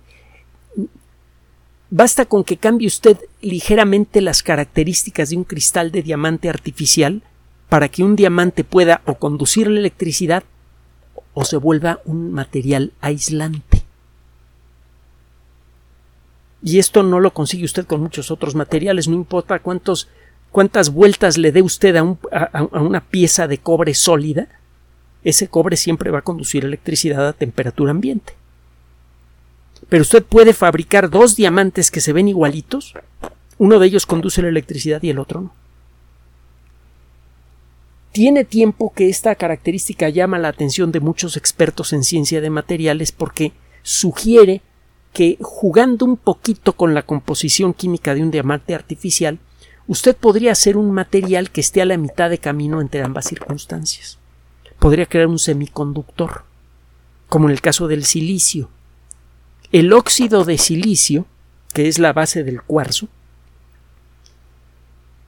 Basta 1.91 2.25
con 2.25 2.43
que 2.43 2.57
cambie 2.57 2.87
usted 2.87 3.19
ligeramente 3.43 4.23
las 4.23 4.43
características 4.43 5.31
de 5.31 5.37
un 5.37 5.45
cristal 5.45 5.93
de 5.93 6.03
diamante 6.03 6.49
artificial 6.49 7.23
para 7.69 7.89
que 7.89 8.03
un 8.03 8.17
diamante 8.17 8.65
pueda 8.65 9.03
o 9.05 9.15
conducir 9.15 9.69
la 9.69 9.81
electricidad 9.81 10.45
o 11.35 11.45
se 11.45 11.57
vuelva 11.57 12.01
un 12.05 12.33
material 12.33 12.93
aislante. 13.01 13.83
Y 16.63 16.79
esto 16.79 17.03
no 17.03 17.19
lo 17.19 17.35
consigue 17.35 17.65
usted 17.65 17.87
con 17.87 18.01
muchos 18.01 18.31
otros 18.31 18.55
materiales, 18.55 19.09
no 19.09 19.15
importa 19.15 19.59
cuántos 19.59 20.09
cuántas 20.53 20.91
vueltas 20.91 21.39
le 21.39 21.51
dé 21.51 21.63
usted 21.63 21.97
a, 21.97 22.05
una 22.73 23.01
pieza 23.01 23.49
de 23.49 23.59
cobre 23.59 23.95
sólida, 23.95 24.49
ese 25.25 25.49
cobre 25.49 25.77
siempre 25.77 26.11
va 26.11 26.19
a 26.19 26.23
conducir 26.23 26.65
electricidad 26.65 27.27
a 27.27 27.33
temperatura 27.33 27.91
ambiente. 27.91 28.35
Pero 29.89 30.03
usted 30.03 30.23
puede 30.23 30.53
fabricar 30.53 31.11
dos 31.11 31.35
diamantes 31.35 31.91
que 31.91 32.01
se 32.01 32.13
ven 32.13 32.29
igualitos, 32.29 32.95
uno 33.59 33.79
de 33.79 33.87
ellos 33.87 34.07
conduce 34.07 34.43
la 34.43 34.49
electricidad 34.49 35.03
y 35.03 35.11
el 35.11 35.19
otro 35.19 35.41
no. 35.41 35.55
Tiene 38.13 38.45
tiempo 38.45 38.93
que 38.95 39.09
esta 39.09 39.35
característica 39.35 40.11
llama 40.11 40.39
la 40.39 40.49
atención 40.49 40.93
de 40.93 41.01
muchos 41.01 41.39
expertos 41.39 41.95
en 41.95 42.05
ciencia 42.05 42.43
de 42.43 42.51
materiales 42.51 43.11
porque 43.11 43.53
sugiere 43.83 44.61
que 45.15 45.39
jugando 45.41 46.05
un 46.05 46.19
poquito 46.19 46.75
con 46.75 46.93
la 46.93 47.03
composición 47.03 47.73
química 47.73 48.15
de 48.15 48.23
un 48.23 48.31
diamante 48.31 48.75
artificial, 48.75 49.39
usted 49.87 50.17
podría 50.17 50.53
hacer 50.53 50.77
un 50.77 50.93
material 50.93 51.51
que 51.51 51.61
esté 51.61 51.83
a 51.83 51.87
la 51.87 51.97
mitad 51.97 52.31
de 52.31 52.39
camino 52.39 52.81
entre 52.81 53.03
ambas 53.03 53.27
circunstancias. 53.27 54.19
Podría 54.79 55.07
crear 55.07 55.27
un 55.27 55.39
semiconductor, 55.39 56.45
como 57.29 57.49
en 57.49 57.53
el 57.53 57.61
caso 57.61 57.89
del 57.89 58.05
silicio. 58.05 58.69
El 59.71 59.93
óxido 59.93 60.45
de 60.45 60.59
silicio, 60.59 61.27
que 61.73 61.89
es 61.89 61.99
la 61.99 62.13
base 62.13 62.45
del 62.45 62.63
cuarzo, 62.63 63.09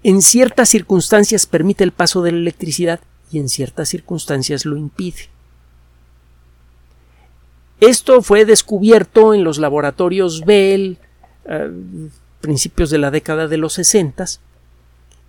en 0.02 0.20
ciertas 0.20 0.68
circunstancias 0.68 1.46
permite 1.46 1.82
el 1.82 1.92
paso 1.92 2.22
de 2.22 2.32
la 2.32 2.38
electricidad 2.38 3.00
y 3.32 3.38
en 3.38 3.48
ciertas 3.48 3.88
circunstancias 3.88 4.66
lo 4.66 4.76
impide. 4.76 5.30
Esto 7.80 8.22
fue 8.22 8.44
descubierto 8.44 9.34
en 9.34 9.44
los 9.44 9.58
laboratorios 9.58 10.44
Bell, 10.44 10.98
eh, 11.46 11.70
principios 12.44 12.90
de 12.90 12.98
la 12.98 13.10
década 13.10 13.48
de 13.48 13.56
los 13.56 13.72
60 13.72 14.26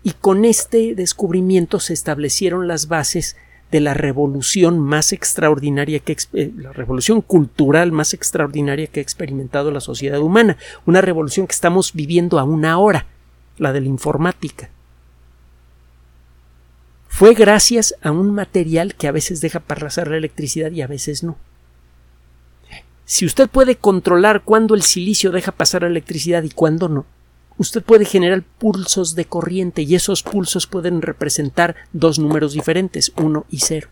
y 0.04 0.12
con 0.12 0.44
este 0.44 0.96
descubrimiento 0.96 1.80
se 1.80 1.94
establecieron 1.94 2.68
las 2.68 2.90
bases 2.90 3.38
de 3.72 3.80
la 3.80 3.94
revolución 3.94 4.80
más 4.80 5.14
extraordinaria 5.14 6.00
que 6.00 6.18
eh, 6.34 6.52
la 6.58 6.74
revolución 6.74 7.22
cultural 7.22 7.94
más 7.94 8.14
extraordinaria 8.14 8.88
que 8.88 9.00
ha 9.00 9.04
experimentado 9.04 9.72
la 9.72 9.80
sociedad 9.80 10.20
humana, 10.20 10.58
una 10.86 11.00
revolución 11.00 11.48
que 11.48 11.54
estamos 11.54 11.94
viviendo 11.94 12.38
aún 12.38 12.66
ahora, 12.66 13.06
la 13.60 13.72
de 13.72 13.80
la 13.80 13.88
informática. 13.88 14.70
Fue 17.08 17.34
gracias 17.34 17.96
a 18.02 18.12
un 18.12 18.36
material 18.36 18.94
que 18.96 19.08
a 19.08 19.14
veces 19.14 19.40
deja 19.40 19.62
pasar 19.62 20.10
la 20.10 20.18
electricidad 20.18 20.70
y 20.72 20.82
a 20.82 20.88
veces 20.88 21.24
no. 21.24 21.38
Si 23.06 23.24
usted 23.24 23.48
puede 23.48 23.76
controlar 23.76 24.44
cuándo 24.44 24.74
el 24.74 24.82
silicio 24.82 25.32
deja 25.32 25.52
pasar 25.52 25.84
la 25.84 25.90
electricidad 25.90 26.42
y 26.42 26.50
cuándo 26.50 26.90
no, 26.90 27.06
usted 27.60 27.84
puede 27.84 28.04
generar 28.04 28.42
pulsos 28.58 29.14
de 29.14 29.26
corriente 29.26 29.84
y 29.84 29.94
esos 29.94 30.24
pulsos 30.24 30.66
pueden 30.66 31.04
representar 31.04 31.76
dos 31.94 32.18
números 32.18 32.54
diferentes, 32.54 33.14
1 33.16 33.46
y 33.52 33.60
0. 33.60 33.90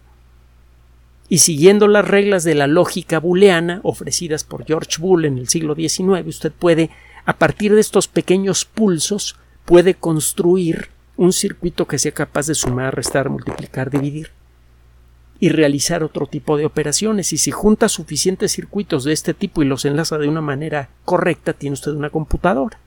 Y 1.30 1.38
siguiendo 1.38 1.88
las 1.88 2.08
reglas 2.08 2.44
de 2.44 2.56
la 2.56 2.66
lógica 2.66 3.20
booleana 3.20 3.82
ofrecidas 3.84 4.44
por 4.44 4.66
George 4.66 5.00
Boole 5.00 5.28
en 5.28 5.38
el 5.38 5.48
siglo 5.48 5.76
XIX, 5.76 6.28
usted 6.28 6.52
puede, 6.52 6.90
a 7.26 7.38
partir 7.38 7.74
de 7.76 7.82
estos 7.82 8.08
pequeños 8.08 8.66
pulsos, 8.66 9.36
puede 9.64 9.94
construir 9.94 10.90
un 11.18 11.34
circuito 11.34 11.88
que 11.88 12.00
sea 12.00 12.12
capaz 12.12 12.48
de 12.48 12.56
sumar, 12.56 12.96
restar, 12.96 13.30
multiplicar, 13.30 13.92
dividir 13.92 14.32
y 15.44 15.50
realizar 15.50 16.06
otro 16.06 16.26
tipo 16.26 16.56
de 16.56 16.66
operaciones. 16.66 17.34
Y 17.34 17.38
si 17.38 17.52
junta 17.52 17.90
suficientes 17.90 18.54
circuitos 18.54 19.04
de 19.04 19.12
este 19.12 19.34
tipo 19.34 19.62
y 19.62 19.66
los 19.66 19.84
enlaza 19.84 20.18
de 20.18 20.30
una 20.30 20.40
manera 20.40 20.90
correcta, 21.04 21.52
tiene 21.52 21.74
usted 21.74 21.92
una 21.92 22.10
computadora. 22.10 22.80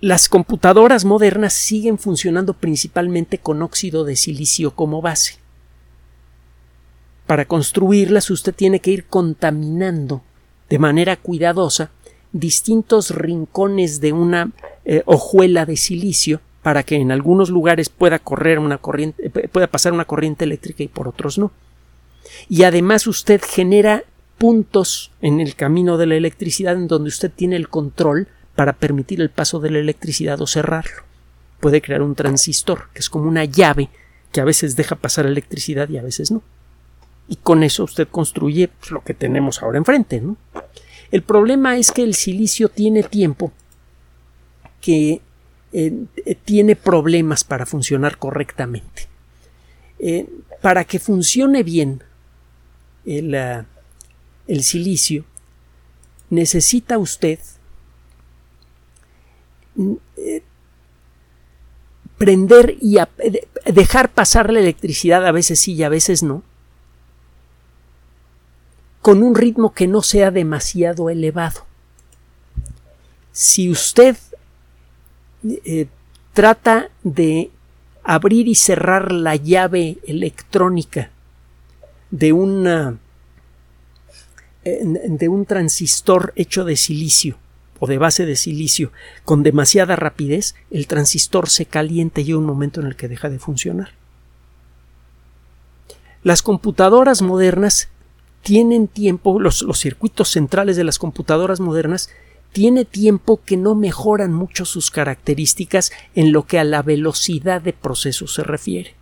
Las 0.00 0.28
computadoras 0.28 1.04
modernas 1.04 1.52
siguen 1.52 1.96
funcionando 1.96 2.54
principalmente 2.54 3.38
con 3.38 3.62
óxido 3.62 4.02
de 4.02 4.16
silicio 4.16 4.72
como 4.72 5.00
base. 5.00 5.38
Para 7.28 7.44
construirlas 7.44 8.30
usted 8.30 8.52
tiene 8.52 8.80
que 8.80 8.90
ir 8.90 9.06
contaminando 9.06 10.24
de 10.68 10.80
manera 10.80 11.14
cuidadosa 11.14 11.92
distintos 12.32 13.10
rincones 13.10 14.00
de 14.00 14.12
una 14.12 14.50
eh, 14.84 15.04
hojuela 15.06 15.66
de 15.66 15.76
silicio 15.76 16.40
para 16.64 16.82
que 16.82 16.96
en 16.96 17.12
algunos 17.12 17.50
lugares 17.50 17.90
pueda 17.90 18.18
correr 18.18 18.58
una 18.58 18.78
corriente, 18.78 19.26
eh, 19.26 19.48
pueda 19.48 19.66
pasar 19.66 19.92
una 19.92 20.06
corriente 20.06 20.46
eléctrica 20.46 20.82
y 20.82 20.88
por 20.88 21.06
otros 21.06 21.36
no. 21.36 21.52
Y 22.48 22.62
además 22.62 23.06
usted 23.06 23.42
genera 23.46 24.02
puntos 24.38 25.12
en 25.20 25.40
el 25.40 25.56
camino 25.56 25.98
de 25.98 26.06
la 26.06 26.14
electricidad 26.14 26.72
en 26.74 26.88
donde 26.88 27.08
usted 27.08 27.30
tiene 27.30 27.56
el 27.56 27.68
control 27.68 28.28
para 28.54 28.72
permitir 28.72 29.20
el 29.20 29.28
paso 29.28 29.60
de 29.60 29.72
la 29.72 29.78
electricidad 29.78 30.40
o 30.40 30.46
cerrarlo. 30.46 31.02
Puede 31.60 31.82
crear 31.82 32.00
un 32.00 32.14
transistor, 32.14 32.88
que 32.94 33.00
es 33.00 33.10
como 33.10 33.28
una 33.28 33.44
llave 33.44 33.90
que 34.32 34.40
a 34.40 34.44
veces 34.44 34.74
deja 34.74 34.96
pasar 34.96 35.26
electricidad 35.26 35.90
y 35.90 35.98
a 35.98 36.02
veces 36.02 36.30
no. 36.30 36.42
Y 37.28 37.36
con 37.36 37.62
eso 37.62 37.84
usted 37.84 38.08
construye 38.08 38.68
pues, 38.68 38.90
lo 38.90 39.04
que 39.04 39.12
tenemos 39.12 39.62
ahora 39.62 39.76
enfrente, 39.76 40.18
¿no? 40.18 40.38
El 41.10 41.20
problema 41.20 41.76
es 41.76 41.92
que 41.92 42.04
el 42.04 42.14
silicio 42.14 42.70
tiene 42.70 43.02
tiempo 43.02 43.52
que 44.80 45.20
eh, 45.76 46.04
eh, 46.24 46.36
tiene 46.36 46.76
problemas 46.76 47.42
para 47.42 47.66
funcionar 47.66 48.16
correctamente. 48.16 49.08
Eh, 49.98 50.28
para 50.62 50.84
que 50.84 51.00
funcione 51.00 51.64
bien 51.64 52.00
el, 53.04 53.34
el 53.34 54.62
silicio, 54.62 55.24
necesita 56.30 56.96
usted 56.96 57.40
prender 62.18 62.76
y 62.80 62.98
dejar 63.66 64.12
pasar 64.12 64.52
la 64.52 64.60
electricidad 64.60 65.26
a 65.26 65.32
veces 65.32 65.58
sí 65.58 65.72
y 65.72 65.82
a 65.82 65.88
veces 65.88 66.22
no, 66.22 66.44
con 69.02 69.24
un 69.24 69.34
ritmo 69.34 69.74
que 69.74 69.88
no 69.88 70.02
sea 70.02 70.30
demasiado 70.30 71.10
elevado. 71.10 71.66
Si 73.32 73.68
usted 73.68 74.16
eh, 75.44 75.86
trata 76.32 76.90
de 77.02 77.50
abrir 78.02 78.48
y 78.48 78.54
cerrar 78.54 79.12
la 79.12 79.36
llave 79.36 79.98
electrónica 80.06 81.10
de 82.10 82.32
una 82.32 82.98
de 84.64 85.28
un 85.28 85.44
transistor 85.44 86.32
hecho 86.36 86.64
de 86.64 86.76
silicio 86.76 87.36
o 87.80 87.86
de 87.86 87.98
base 87.98 88.24
de 88.24 88.36
silicio 88.36 88.92
con 89.24 89.42
demasiada 89.42 89.96
rapidez, 89.96 90.54
el 90.70 90.86
transistor 90.86 91.50
se 91.50 91.66
calienta 91.66 92.20
y 92.20 92.24
hay 92.24 92.32
un 92.32 92.46
momento 92.46 92.80
en 92.80 92.86
el 92.86 92.96
que 92.96 93.08
deja 93.08 93.28
de 93.28 93.38
funcionar. 93.38 93.90
Las 96.22 96.40
computadoras 96.40 97.20
modernas 97.20 97.88
tienen 98.42 98.88
tiempo, 98.88 99.38
los, 99.40 99.66
circuitos 99.74 100.30
centrales 100.30 100.76
de 100.76 100.84
las 100.84 100.98
computadoras 100.98 101.60
modernas 101.60 102.10
tiene 102.54 102.84
tiempo 102.84 103.40
que 103.44 103.56
no 103.56 103.74
mejoran 103.74 104.32
mucho 104.32 104.64
sus 104.64 104.92
características 104.92 105.90
en 106.14 106.32
lo 106.32 106.46
que 106.46 106.60
a 106.60 106.64
la 106.64 106.82
velocidad 106.82 107.60
de 107.60 107.72
proceso 107.72 108.28
se 108.28 108.44
refiere. 108.44 108.94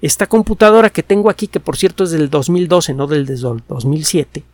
Esta 0.00 0.26
computadora 0.26 0.88
que 0.88 1.02
tengo 1.02 1.28
aquí, 1.28 1.46
que 1.46 1.60
por 1.60 1.76
cierto 1.76 2.04
es 2.04 2.12
del 2.12 2.30
2012, 2.30 2.94
no 2.94 3.06
del 3.06 3.26
2007, 3.26 4.44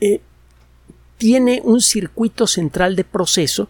eh, 0.00 0.22
tiene 1.18 1.60
un 1.62 1.82
circuito 1.82 2.46
central 2.46 2.96
de 2.96 3.04
proceso 3.04 3.68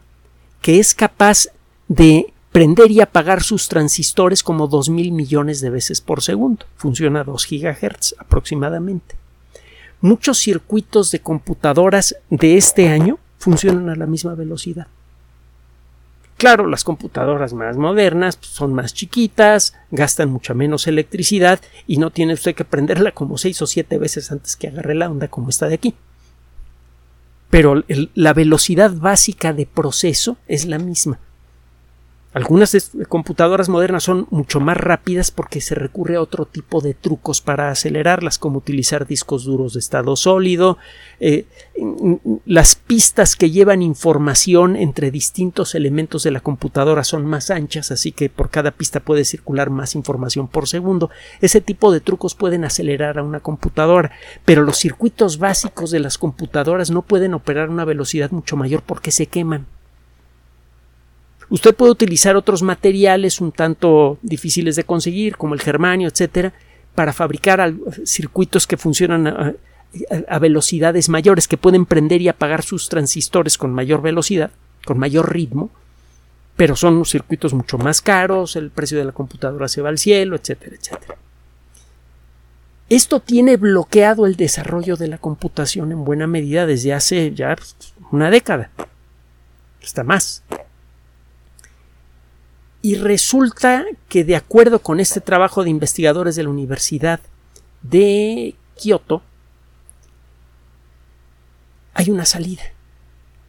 que 0.60 0.78
es 0.78 0.94
capaz 0.94 1.48
de 1.88 2.32
prender 2.52 2.92
y 2.92 3.00
apagar 3.00 3.42
sus 3.42 3.66
transistores 3.66 4.44
como 4.44 4.70
2.000 4.70 5.10
millones 5.10 5.60
de 5.60 5.70
veces 5.70 6.00
por 6.00 6.22
segundo. 6.22 6.66
Funciona 6.76 7.22
a 7.22 7.24
2 7.24 7.48
GHz 7.50 8.14
aproximadamente. 8.20 9.21
Muchos 10.02 10.38
circuitos 10.38 11.10
de 11.12 11.20
computadoras 11.20 12.16
de 12.28 12.56
este 12.56 12.88
año 12.88 13.18
funcionan 13.38 13.88
a 13.88 13.96
la 13.96 14.06
misma 14.06 14.34
velocidad. 14.34 14.88
Claro, 16.36 16.66
las 16.66 16.82
computadoras 16.82 17.52
más 17.52 17.76
modernas 17.76 18.36
son 18.40 18.74
más 18.74 18.94
chiquitas, 18.94 19.74
gastan 19.92 20.28
mucha 20.28 20.54
menos 20.54 20.88
electricidad 20.88 21.60
y 21.86 21.98
no 21.98 22.10
tiene 22.10 22.34
usted 22.34 22.56
que 22.56 22.64
prenderla 22.64 23.12
como 23.12 23.38
6 23.38 23.62
o 23.62 23.66
7 23.68 23.96
veces 23.98 24.32
antes 24.32 24.56
que 24.56 24.66
agarre 24.66 24.96
la 24.96 25.08
onda 25.08 25.28
como 25.28 25.50
esta 25.50 25.68
de 25.68 25.74
aquí. 25.74 25.94
Pero 27.48 27.84
la 28.14 28.32
velocidad 28.32 28.90
básica 28.92 29.52
de 29.52 29.66
proceso 29.66 30.36
es 30.48 30.66
la 30.66 30.80
misma. 30.80 31.20
Algunas 32.34 32.92
computadoras 33.08 33.68
modernas 33.68 34.04
son 34.04 34.26
mucho 34.30 34.58
más 34.58 34.78
rápidas 34.78 35.30
porque 35.30 35.60
se 35.60 35.74
recurre 35.74 36.16
a 36.16 36.22
otro 36.22 36.46
tipo 36.46 36.80
de 36.80 36.94
trucos 36.94 37.42
para 37.42 37.70
acelerarlas, 37.70 38.38
como 38.38 38.56
utilizar 38.56 39.06
discos 39.06 39.44
duros 39.44 39.74
de 39.74 39.80
estado 39.80 40.16
sólido. 40.16 40.78
Eh, 41.20 41.44
las 42.46 42.74
pistas 42.74 43.36
que 43.36 43.50
llevan 43.50 43.82
información 43.82 44.76
entre 44.76 45.10
distintos 45.10 45.74
elementos 45.74 46.22
de 46.22 46.30
la 46.30 46.40
computadora 46.40 47.04
son 47.04 47.26
más 47.26 47.50
anchas, 47.50 47.90
así 47.90 48.12
que 48.12 48.30
por 48.30 48.48
cada 48.48 48.70
pista 48.70 49.00
puede 49.00 49.26
circular 49.26 49.68
más 49.68 49.94
información 49.94 50.48
por 50.48 50.68
segundo. 50.68 51.10
Ese 51.42 51.60
tipo 51.60 51.92
de 51.92 52.00
trucos 52.00 52.34
pueden 52.34 52.64
acelerar 52.64 53.18
a 53.18 53.22
una 53.22 53.40
computadora, 53.40 54.10
pero 54.46 54.62
los 54.62 54.78
circuitos 54.78 55.36
básicos 55.36 55.90
de 55.90 56.00
las 56.00 56.16
computadoras 56.16 56.90
no 56.90 57.02
pueden 57.02 57.34
operar 57.34 57.68
a 57.68 57.72
una 57.72 57.84
velocidad 57.84 58.30
mucho 58.30 58.56
mayor 58.56 58.82
porque 58.82 59.10
se 59.10 59.26
queman. 59.26 59.66
Usted 61.52 61.74
puede 61.74 61.92
utilizar 61.92 62.34
otros 62.34 62.62
materiales 62.62 63.38
un 63.42 63.52
tanto 63.52 64.16
difíciles 64.22 64.74
de 64.74 64.84
conseguir, 64.84 65.36
como 65.36 65.52
el 65.52 65.60
germanio, 65.60 66.08
etcétera, 66.08 66.54
para 66.94 67.12
fabricar 67.12 67.74
circuitos 68.06 68.66
que 68.66 68.78
funcionan 68.78 69.26
a, 69.26 70.38
velocidades 70.38 71.10
mayores, 71.10 71.46
que 71.46 71.58
pueden 71.58 71.84
prender 71.84 72.22
y 72.22 72.28
apagar 72.28 72.62
sus 72.62 72.88
transistores 72.88 73.58
con 73.58 73.74
mayor 73.74 74.00
velocidad, 74.00 74.50
con 74.86 74.98
mayor 74.98 75.30
ritmo, 75.30 75.68
pero 76.56 76.74
son 76.74 77.04
circuitos 77.04 77.52
mucho 77.52 77.76
más 77.76 78.00
caros, 78.00 78.56
el 78.56 78.70
precio 78.70 78.96
de 78.96 79.04
la 79.04 79.12
computadora 79.12 79.68
se 79.68 79.82
va 79.82 79.90
al 79.90 79.98
cielo, 79.98 80.36
etcétera, 80.36 80.76
etcétera. 80.80 81.18
Esto 82.88 83.20
tiene 83.20 83.58
bloqueado 83.58 84.24
el 84.24 84.36
desarrollo 84.36 84.96
de 84.96 85.08
la 85.08 85.18
computación 85.18 85.92
en 85.92 86.02
buena 86.02 86.26
medida 86.26 86.64
desde 86.64 86.94
hace 86.94 87.34
ya 87.34 87.54
una 88.10 88.30
década, 88.30 88.70
hasta 89.82 90.02
más. 90.02 90.42
Y 92.82 92.96
resulta 92.96 93.86
que 94.08 94.24
de 94.24 94.34
acuerdo 94.34 94.80
con 94.80 94.98
este 94.98 95.20
trabajo 95.20 95.62
de 95.62 95.70
investigadores 95.70 96.34
de 96.34 96.42
la 96.42 96.50
Universidad 96.50 97.20
de 97.82 98.56
Kioto, 98.74 99.22
hay 101.94 102.10
una 102.10 102.24
salida. 102.24 102.64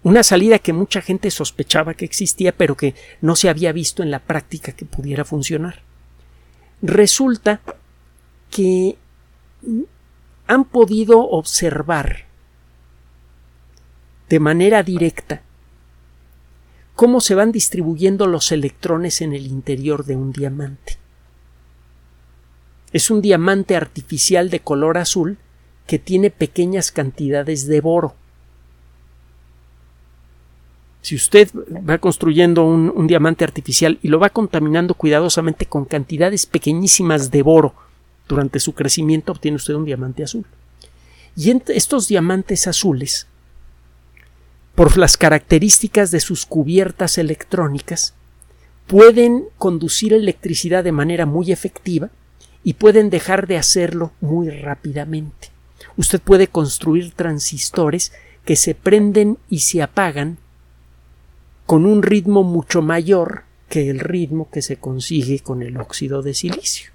Una 0.04 0.22
salida 0.22 0.60
que 0.60 0.72
mucha 0.72 1.02
gente 1.02 1.32
sospechaba 1.32 1.96
que 1.96 2.06
existía, 2.06 2.56
pero 2.56 2.78
que 2.78 2.94
no 3.22 3.36
se 3.36 3.50
había 3.50 3.72
visto 3.72 4.04
en 4.04 4.12
la 4.12 4.20
práctica 4.20 4.74
que 4.74 4.86
pudiera 4.86 5.26
funcionar. 5.26 5.82
Resulta 6.84 7.62
que 8.52 8.98
han 10.46 10.66
podido 10.66 11.22
observar 11.22 12.26
de 14.30 14.40
manera 14.40 14.84
directa 14.84 15.42
cómo 16.96 17.22
se 17.22 17.36
van 17.36 17.52
distribuyendo 17.52 18.28
los 18.28 18.52
electrones 18.52 19.22
en 19.22 19.34
el 19.34 19.48
interior 19.48 20.06
de 20.06 20.16
un 20.16 20.32
diamante. 20.32 20.98
Es 22.92 23.10
un 23.10 23.22
diamante 23.22 23.76
artificial 23.76 24.50
de 24.50 24.60
color 24.60 24.98
azul 24.98 25.38
que 25.88 26.00
tiene 26.00 26.30
pequeñas 26.30 26.92
cantidades 26.92 27.68
de 27.68 27.82
boro. 27.82 28.16
Si 31.02 31.16
usted 31.16 31.50
va 31.54 31.98
construyendo 31.98 32.64
un, 32.64 33.08
diamante 33.08 33.44
artificial 33.44 34.00
y 34.02 34.08
lo 34.08 34.20
va 34.20 34.30
contaminando 34.30 34.94
cuidadosamente 34.94 35.66
con 35.66 35.84
cantidades 35.84 36.46
pequeñísimas 36.46 37.30
de 37.30 37.42
boro 37.42 37.74
durante 38.30 38.62
su 38.62 38.74
crecimiento, 38.74 39.34
obtiene 39.34 39.58
usted 39.58 39.74
un 39.74 39.84
diamante 39.84 40.24
azul. 40.24 40.46
Y 41.36 41.52
estos 41.68 42.08
diamantes 42.08 42.68
azules, 42.68 43.28
por 44.84 44.98
las 44.98 45.16
características 45.16 46.12
de 46.12 46.20
sus 46.20 46.46
cubiertas 46.46 47.18
electrónicas, 47.18 48.16
pueden 48.86 49.46
conducir 49.58 50.12
electricidad 50.12 50.84
de 50.84 50.92
manera 50.92 51.26
muy 51.26 51.54
efectiva 51.54 52.10
y 52.66 52.74
pueden 52.74 53.10
dejar 53.10 53.48
de 53.48 53.56
hacerlo 53.56 54.12
muy 54.20 54.50
rápidamente. 54.50 55.52
Usted 55.96 56.20
puede 56.20 56.48
construir 56.48 57.14
transistores 57.14 58.12
que 58.44 58.58
se 58.58 58.76
prenden 58.76 59.38
y 59.50 59.60
se 59.60 59.82
apagan 59.82 60.38
con 61.66 61.86
un 61.86 62.04
ritmo 62.04 62.44
mucho 62.44 62.82
mayor 62.82 63.44
que 63.70 63.90
el 63.90 64.02
ritmo 64.02 64.50
que 64.52 64.62
se 64.62 64.76
consigue 64.76 65.40
con 65.40 65.62
el 65.62 65.78
óxido 65.78 66.22
de 66.22 66.34
silicio. 66.34 66.92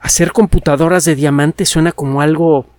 Hacer 0.00 0.32
computadoras 0.32 1.06
de 1.06 1.14
diamante 1.14 1.64
suena 1.64 1.92
como 1.92 2.20
algo 2.20 2.73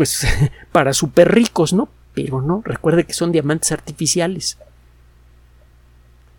pues 0.00 0.26
para 0.72 0.94
super 0.94 1.30
ricos, 1.30 1.74
¿no? 1.74 1.90
Pero 2.14 2.40
no, 2.40 2.62
recuerde 2.64 3.04
que 3.04 3.12
son 3.12 3.32
diamantes 3.32 3.70
artificiales. 3.70 4.56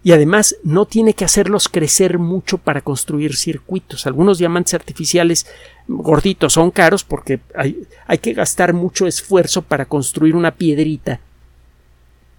Y 0.04 0.14
además 0.14 0.56
no 0.64 0.88
tiene 0.88 1.14
que 1.14 1.26
hacerlos 1.26 1.70
crecer 1.70 2.18
mucho 2.18 2.58
para 2.58 2.82
construir 2.82 3.36
circuitos. 3.36 4.08
Algunos 4.08 4.40
diamantes 4.40 4.74
artificiales 4.74 5.46
gorditos 5.88 6.54
son 6.54 6.72
caros 6.72 7.04
porque 7.04 7.40
hay, 7.54 7.86
hay 8.08 8.18
que 8.18 8.34
gastar 8.34 8.74
mucho 8.74 9.06
esfuerzo 9.06 9.62
para 9.62 9.86
construir 9.86 10.36
una 10.36 10.56
piedrita 10.56 11.20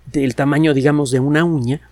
del 0.06 0.34
tamaño, 0.34 0.74
digamos, 0.74 1.12
de 1.12 1.20
una 1.20 1.44
uña 1.44 1.88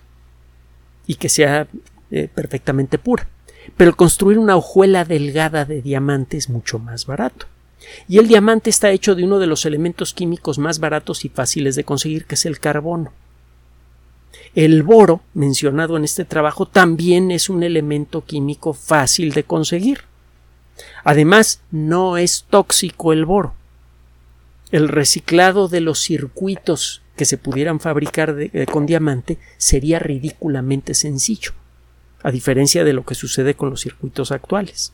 y 1.07 1.15
que 1.15 1.29
sea 1.29 1.69
eh, 2.11 2.27
perfectamente 2.27 2.97
pura. 2.97 3.29
Pero 3.77 3.95
construir 3.95 4.39
una 4.39 4.57
hojuela 4.57 5.05
delgada 5.05 5.63
de 5.63 5.81
diamante 5.81 6.35
es 6.35 6.49
mucho 6.49 6.79
más 6.79 7.05
barato. 7.05 7.45
Y 8.07 8.19
el 8.19 8.27
diamante 8.27 8.69
está 8.69 8.91
hecho 8.91 9.15
de 9.15 9.23
uno 9.23 9.39
de 9.39 9.47
los 9.47 9.65
elementos 9.65 10.13
químicos 10.13 10.57
más 10.57 10.79
baratos 10.79 11.25
y 11.25 11.29
fáciles 11.29 11.75
de 11.75 11.83
conseguir, 11.83 12.25
que 12.25 12.35
es 12.35 12.45
el 12.45 12.59
carbono. 12.59 13.11
El 14.53 14.83
boro, 14.83 15.21
mencionado 15.33 15.97
en 15.97 16.03
este 16.03 16.25
trabajo, 16.25 16.65
también 16.65 17.31
es 17.31 17.49
un 17.49 17.63
elemento 17.63 18.25
químico 18.25 18.73
fácil 18.73 19.31
de 19.31 19.43
conseguir. 19.43 20.01
Además, 21.03 21.61
no 21.71 22.17
es 22.17 22.45
tóxico 22.49 23.13
el 23.13 23.25
boro. 23.25 23.53
El 24.71 24.87
reciclado 24.87 25.67
de 25.67 25.81
los 25.81 25.99
circuitos 25.99 27.01
que 27.15 27.25
se 27.25 27.37
pudieran 27.37 27.79
fabricar 27.79 28.35
eh, 28.39 28.65
con 28.65 28.85
diamante 28.85 29.37
sería 29.57 29.99
ridículamente 29.99 30.93
sencillo, 30.93 31.51
a 32.23 32.31
diferencia 32.31 32.83
de 32.83 32.93
lo 32.93 33.05
que 33.05 33.15
sucede 33.15 33.53
con 33.53 33.69
los 33.69 33.81
circuitos 33.81 34.31
actuales. 34.31 34.93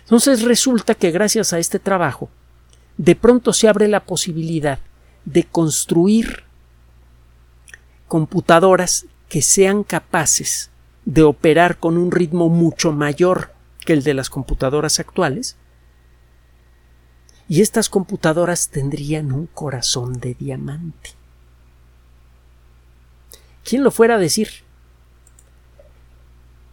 Entonces 0.00 0.42
resulta 0.42 0.94
que 0.94 1.10
gracias 1.10 1.52
a 1.52 1.58
este 1.58 1.78
trabajo, 1.78 2.30
de 2.96 3.14
pronto 3.16 3.52
se 3.52 3.68
abre 3.68 3.88
la 3.88 4.04
posibilidad 4.04 4.78
de 5.24 5.44
construir 5.44 6.44
computadoras 8.08 9.06
que 9.28 9.42
sean 9.42 9.82
capaces 9.82 10.70
de 11.04 11.22
operar 11.22 11.78
con 11.78 11.98
un 11.98 12.10
ritmo 12.10 12.48
mucho 12.48 12.92
mayor 12.92 13.52
que 13.84 13.92
el 13.92 14.02
de 14.02 14.14
las 14.14 14.30
computadoras 14.30 15.00
actuales 15.00 15.56
y 17.48 17.62
estas 17.62 17.88
computadoras 17.88 18.70
tendrían 18.70 19.32
un 19.32 19.46
corazón 19.46 20.14
de 20.14 20.34
diamante. 20.34 21.10
¿Quién 23.64 23.84
lo 23.84 23.90
fuera 23.90 24.16
a 24.16 24.18
decir? 24.18 24.48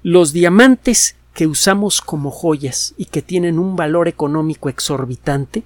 Los 0.01 0.33
diamantes 0.33 1.15
que 1.33 1.47
usamos 1.47 2.01
como 2.01 2.31
joyas 2.31 2.93
y 2.97 3.05
que 3.05 3.21
tienen 3.21 3.59
un 3.59 3.75
valor 3.75 4.07
económico 4.07 4.69
exorbitante 4.69 5.63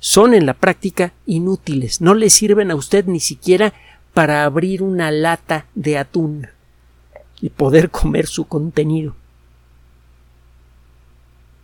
son 0.00 0.34
en 0.34 0.46
la 0.46 0.54
práctica 0.54 1.12
inútiles, 1.26 2.00
no 2.00 2.14
le 2.14 2.28
sirven 2.28 2.70
a 2.70 2.74
usted 2.74 3.06
ni 3.06 3.20
siquiera 3.20 3.72
para 4.12 4.44
abrir 4.44 4.82
una 4.82 5.10
lata 5.10 5.66
de 5.74 5.96
atún 5.96 6.48
y 7.40 7.50
poder 7.50 7.90
comer 7.90 8.26
su 8.26 8.46
contenido. 8.46 9.14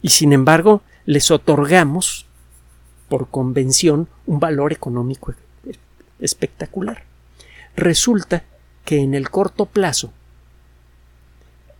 Y 0.02 0.10
sin 0.10 0.32
embargo, 0.32 0.82
les 1.04 1.30
otorgamos 1.30 2.26
por 3.08 3.28
convención 3.28 4.08
un 4.26 4.38
valor 4.38 4.72
económico 4.72 5.34
espectacular. 6.20 7.04
Resulta 7.76 8.44
que 8.84 9.00
en 9.00 9.14
el 9.14 9.30
corto 9.30 9.66
plazo, 9.66 10.12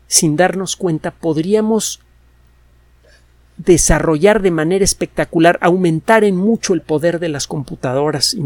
sin 0.09 0.37
darnos 0.37 0.75
cuenta, 0.75 1.12
podríamos 1.12 2.01
desarrollar 3.59 4.40
de 4.40 4.51
manera 4.51 4.85
espectacular, 4.85 5.59
aumentar 5.61 6.25
en 6.25 6.37
mucho 6.37 6.75
el 6.75 6.81
poder 6.81 7.21
de 7.21 7.29
las 7.29 7.47
computadoras 7.47 8.37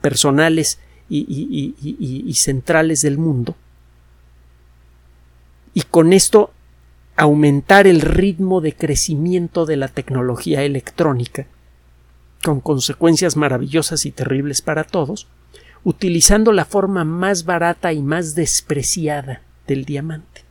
personales 0.00 0.78
y, 1.08 2.32
centrales 2.34 3.02
del 3.02 3.18
mundo. 3.18 3.56
Y 5.74 5.82
con 5.82 6.12
esto 6.12 6.52
aumentar 7.16 7.86
el 7.86 8.00
ritmo 8.00 8.60
de 8.60 8.74
crecimiento 8.74 9.66
de 9.66 9.76
la 9.76 9.88
tecnología 9.88 10.62
electrónica 10.62 11.46
con 12.44 12.60
consecuencias 12.60 13.36
maravillosas 13.36 14.06
y 14.06 14.12
terribles 14.12 14.62
para 14.62 14.84
todos, 14.84 15.26
utilizando 15.82 16.52
la 16.52 16.64
forma 16.64 17.04
más 17.04 17.44
barata 17.44 17.92
y 17.92 18.02
más 18.02 18.36
despreciada 18.36 19.42
del 19.66 19.84
diamante. 19.84 20.47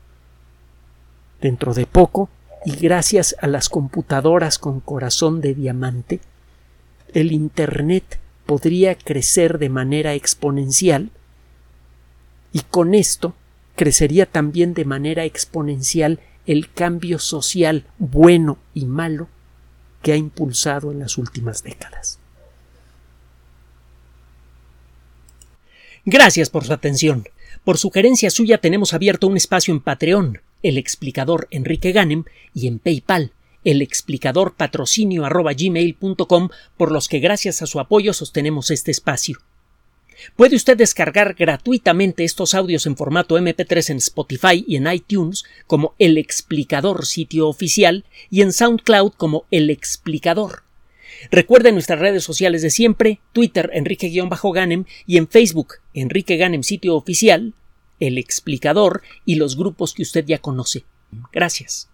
Dentro 1.42 1.74
de 1.74 1.86
poco, 1.86 2.30
y 2.66 2.76
gracias 2.76 3.36
a 3.40 3.48
las 3.48 3.70
computadoras 3.70 4.58
con 4.60 4.80
corazón 4.80 5.42
de 5.42 5.54
diamante, 5.54 6.20
el 7.14 7.32
Internet 7.32 8.20
podría 8.46 8.96
crecer 8.96 9.58
de 9.60 9.70
manera 9.70 10.14
exponencial 10.14 11.12
y 12.52 12.62
con 12.62 12.96
esto 12.96 13.36
crecería 13.76 14.26
también 14.26 14.74
de 14.74 14.86
manera 14.86 15.26
exponencial 15.26 16.20
el 16.46 16.72
cambio 16.72 17.20
social 17.20 17.86
bueno 18.00 18.58
y 18.74 18.86
malo 18.86 19.28
que 20.02 20.14
ha 20.14 20.16
impulsado 20.16 20.92
en 20.92 21.00
las 21.00 21.18
últimas 21.18 21.64
décadas. 21.64 22.20
Gracias 26.06 26.50
por 26.50 26.66
su 26.66 26.72
atención. 26.72 27.28
Por 27.66 27.78
sugerencia 27.78 28.30
suya 28.30 28.60
tenemos 28.60 28.94
abierto 28.94 29.28
un 29.28 29.36
espacio 29.36 29.74
en 29.74 29.82
Patreon, 29.82 30.40
el 30.64 30.78
explicador 30.78 31.48
Enrique 31.52 31.92
Ganem, 31.92 32.24
y 32.54 32.68
en 32.68 32.80
PayPal, 32.80 33.32
el 33.64 33.82
explicador 33.82 34.56
patrocinio 34.56 35.24
por 36.78 36.92
los 36.92 37.08
que 37.08 37.20
gracias 37.20 37.62
a 37.62 37.68
su 37.68 37.80
apoyo 37.80 38.14
sostenemos 38.14 38.72
este 38.72 38.92
espacio. 38.92 39.40
Puede 40.36 40.56
usted 40.56 40.78
descargar 40.78 41.36
gratuitamente 41.36 42.24
estos 42.24 42.54
audios 42.54 42.86
en 42.86 42.96
formato 42.96 43.38
MP3 43.38 43.92
en 43.92 43.98
Spotify 43.98 44.66
y 44.68 44.78
en 44.78 44.92
iTunes 44.92 45.44
como 45.68 45.94
El 46.00 46.18
Explicador 46.18 47.06
sitio 47.06 47.48
oficial 47.48 48.06
y 48.30 48.42
en 48.42 48.52
SoundCloud 48.52 49.14
como 49.14 49.46
El 49.52 49.70
Explicador. 49.70 50.64
Recuerde 51.32 51.72
nuestras 51.72 52.00
redes 52.00 52.24
sociales 52.24 52.62
de 52.62 52.70
siempre, 52.70 53.20
Twitter 53.34 53.70
Enrique-Ganem 53.74 54.86
y 55.06 55.18
en 55.18 55.28
Facebook 55.28 55.76
Enrique 55.94 56.38
Ganem 56.38 56.64
sitio 56.64 56.96
oficial, 56.96 57.54
El 58.00 58.18
Explicador 58.18 59.02
y 59.26 59.36
los 59.36 59.58
grupos 59.58 59.94
que 59.94 60.04
usted 60.04 60.26
ya 60.26 60.40
conoce. 60.40 60.86
Gracias. 61.32 61.90